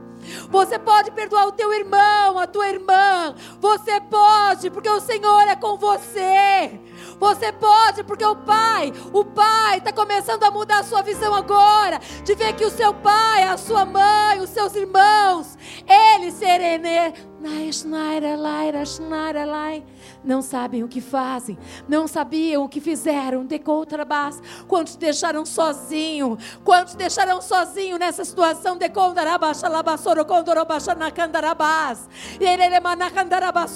[0.48, 3.34] Você pode perdoar o teu irmão, a tua irmã.
[3.60, 6.78] Você pode, porque o Senhor é com você.
[7.18, 12.00] Você pode, porque o Pai, o Pai está começando a mudar a sua visão agora,
[12.24, 17.14] de ver que o seu pai, a sua mãe, os seus irmãos, eles serene,
[20.24, 23.44] não sabem o que fazem, não sabiam o que fizeram.
[23.44, 28.78] Decontrabás, quantos deixaram sozinho, quantos deixaram sozinho nessa situação.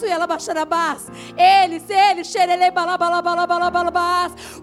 [0.07, 1.11] Elabaxarabás.
[1.37, 3.16] Eles, eles, xerelebalabalabalabalabalabás.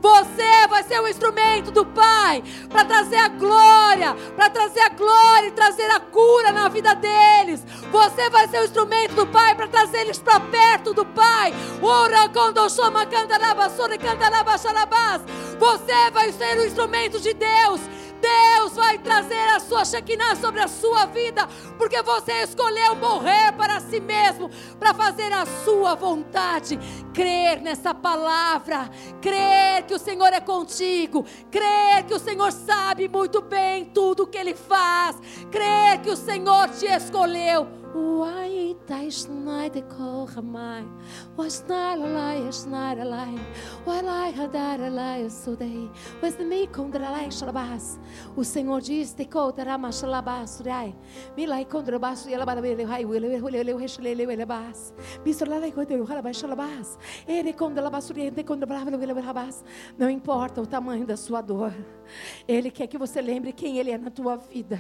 [0.01, 5.47] Você vai ser o instrumento do Pai para trazer a glória, para trazer a glória
[5.47, 7.66] e trazer a cura na vida deles.
[7.91, 11.54] Você vai ser o instrumento do Pai para trazer eles para perto do Pai.
[15.60, 17.82] Você vai ser o instrumento de Deus.
[18.24, 21.45] Deus vai trazer a sua Shekinah sobre a sua vida,
[21.78, 24.49] porque você escolheu morrer para si mesmo,
[24.80, 26.80] para fazer a sua vontade.
[27.13, 28.89] Crer nessa palavra,
[29.21, 34.28] crer que o Senhor é contigo, crer que o Senhor sabe muito bem tudo o
[34.28, 35.17] que Ele faz,
[35.51, 40.84] crer que o Senhor te escolheu Why tais night call mai
[41.38, 43.38] was not a lie is not a lie?
[43.86, 48.00] Why lie hadar a lie so day was me contra lai shalabas.
[48.36, 50.96] O Senhor diz te contra ma shalabas rai
[51.38, 54.46] mi lai contra bas e ela para ver hai will will will will will will
[54.48, 54.91] bas.
[55.24, 56.98] Mi so lai contra o halabas shalabas.
[57.28, 59.64] Ele contra la basura ele contra will will bas.
[60.00, 61.74] Não importa o tamanho da sua dor.
[62.48, 64.80] Ele quer que você lembre quem ele é na tua vida.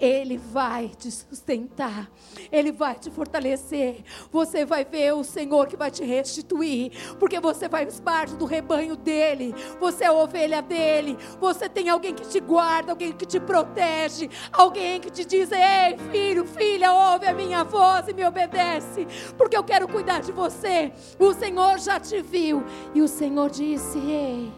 [0.00, 2.10] Ele vai te sustentar
[2.54, 4.04] ele vai te fortalecer.
[4.30, 8.96] Você vai ver o Senhor que vai te restituir, porque você faz parte do rebanho
[8.96, 9.52] dele.
[9.80, 11.18] Você é ovelha dele.
[11.40, 15.98] Você tem alguém que te guarda, alguém que te protege, alguém que te diz: "Ei,
[16.12, 20.92] filho, filha, ouve a minha voz e me obedece, porque eu quero cuidar de você".
[21.18, 22.62] O Senhor já te viu
[22.94, 24.52] e o Senhor disse: "Ei,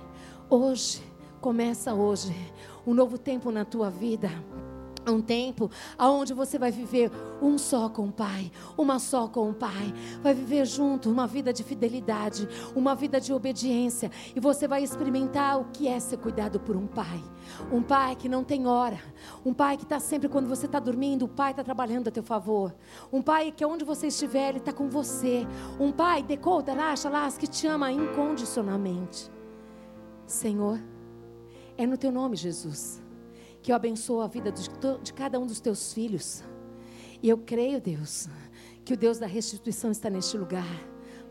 [0.50, 1.02] hoje
[1.40, 2.34] começa hoje
[2.86, 4.30] um novo tempo na tua vida
[5.12, 9.54] um tempo aonde você vai viver um só com o Pai, uma só com o
[9.54, 9.92] Pai,
[10.22, 15.60] vai viver junto uma vida de fidelidade, uma vida de obediência, e você vai experimentar
[15.60, 17.22] o que é ser cuidado por um Pai,
[17.72, 18.98] um Pai que não tem hora,
[19.44, 22.22] um Pai que está sempre quando você está dormindo, o Pai está trabalhando a teu
[22.22, 22.74] favor,
[23.12, 25.46] um Pai que onde você estiver ele está com você,
[25.78, 29.30] um Pai decouta, las que te ama incondicionalmente.
[30.26, 30.80] Senhor,
[31.76, 33.05] é no teu nome, Jesus
[33.66, 34.70] que eu abençoo a vida de,
[35.02, 36.44] de cada um dos teus filhos.
[37.20, 38.28] E eu creio, Deus,
[38.84, 40.68] que o Deus da restituição está neste lugar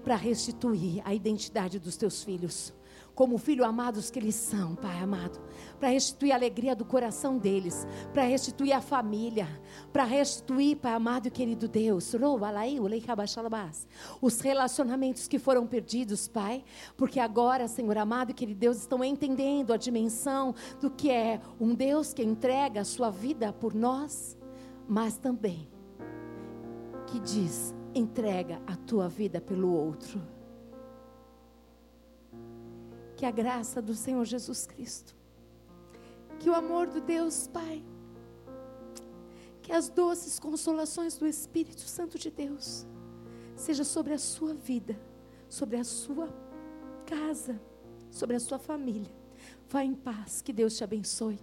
[0.03, 2.73] para restituir a identidade dos teus filhos,
[3.15, 5.39] como filhos amados que eles são, Pai amado,
[5.79, 9.47] para restituir a alegria do coração deles, para restituir a família,
[9.91, 12.13] para restituir, Pai amado e querido Deus,
[14.21, 16.63] os relacionamentos que foram perdidos, Pai,
[16.97, 21.73] porque agora, Senhor amado e querido Deus, estão entendendo a dimensão do que é um
[21.73, 24.37] Deus que entrega a sua vida por nós,
[24.87, 25.69] mas também
[27.07, 30.34] que diz: entrega a tua vida pelo outro.
[33.25, 35.15] A graça do Senhor Jesus Cristo,
[36.37, 37.83] que o amor do Deus Pai,
[39.63, 42.85] que as doces consolações do Espírito Santo de Deus
[43.55, 44.95] seja sobre a sua vida,
[45.49, 46.29] sobre a sua
[47.07, 47.59] casa,
[48.11, 49.11] sobre a sua família.
[49.69, 51.39] Vá em paz, que Deus te abençoe.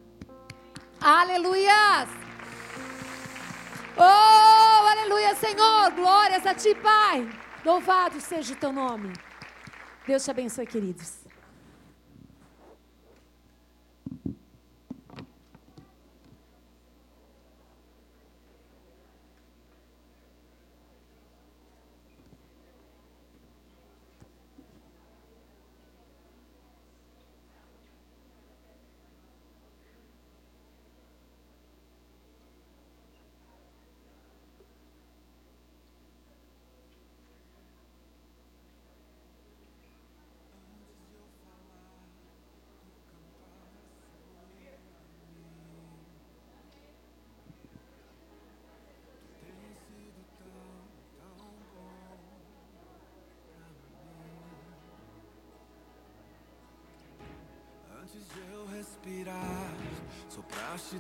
[1.01, 2.09] Aleluias!
[3.97, 5.91] Oh, aleluia, Senhor!
[5.97, 7.29] Glórias a ti, Pai!
[7.65, 9.13] Louvado seja o teu nome.
[10.07, 11.22] Deus te abençoe, queridos.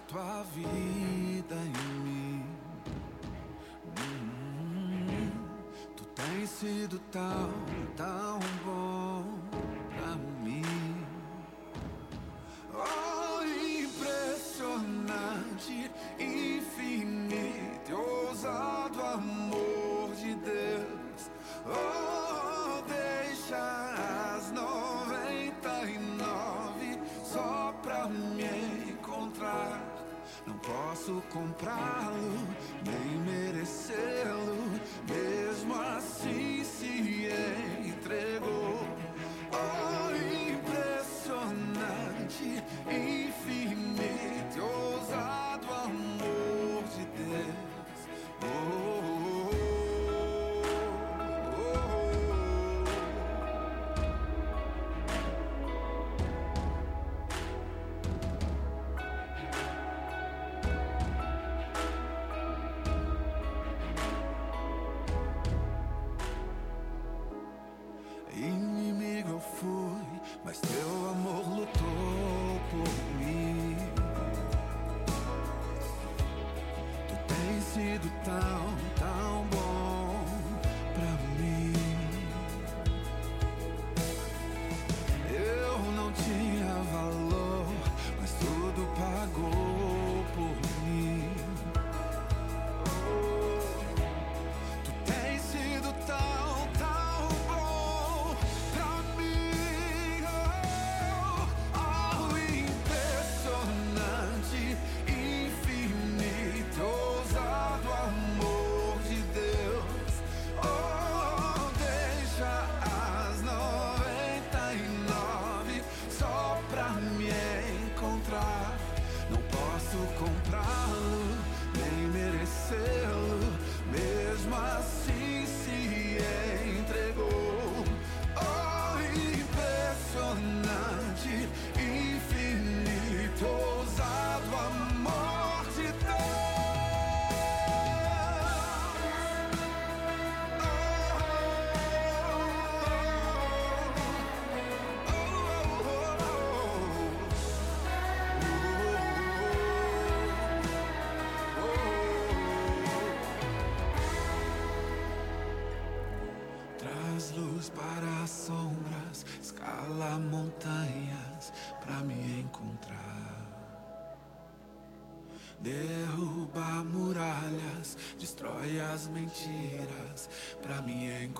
[0.00, 2.44] Tua vida em mim.
[3.98, 5.30] Hum,
[5.96, 7.50] tu tens sido tão,
[7.96, 8.81] tão bom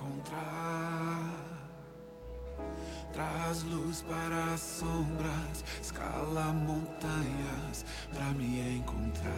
[0.02, 1.32] encontrar.
[3.12, 9.32] Traz luz para as sombras, escala montanhas para me encontrar.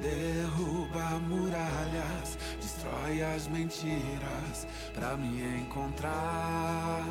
[0.00, 7.04] Derruba muralhas, destrói as mentiras para me encontrar.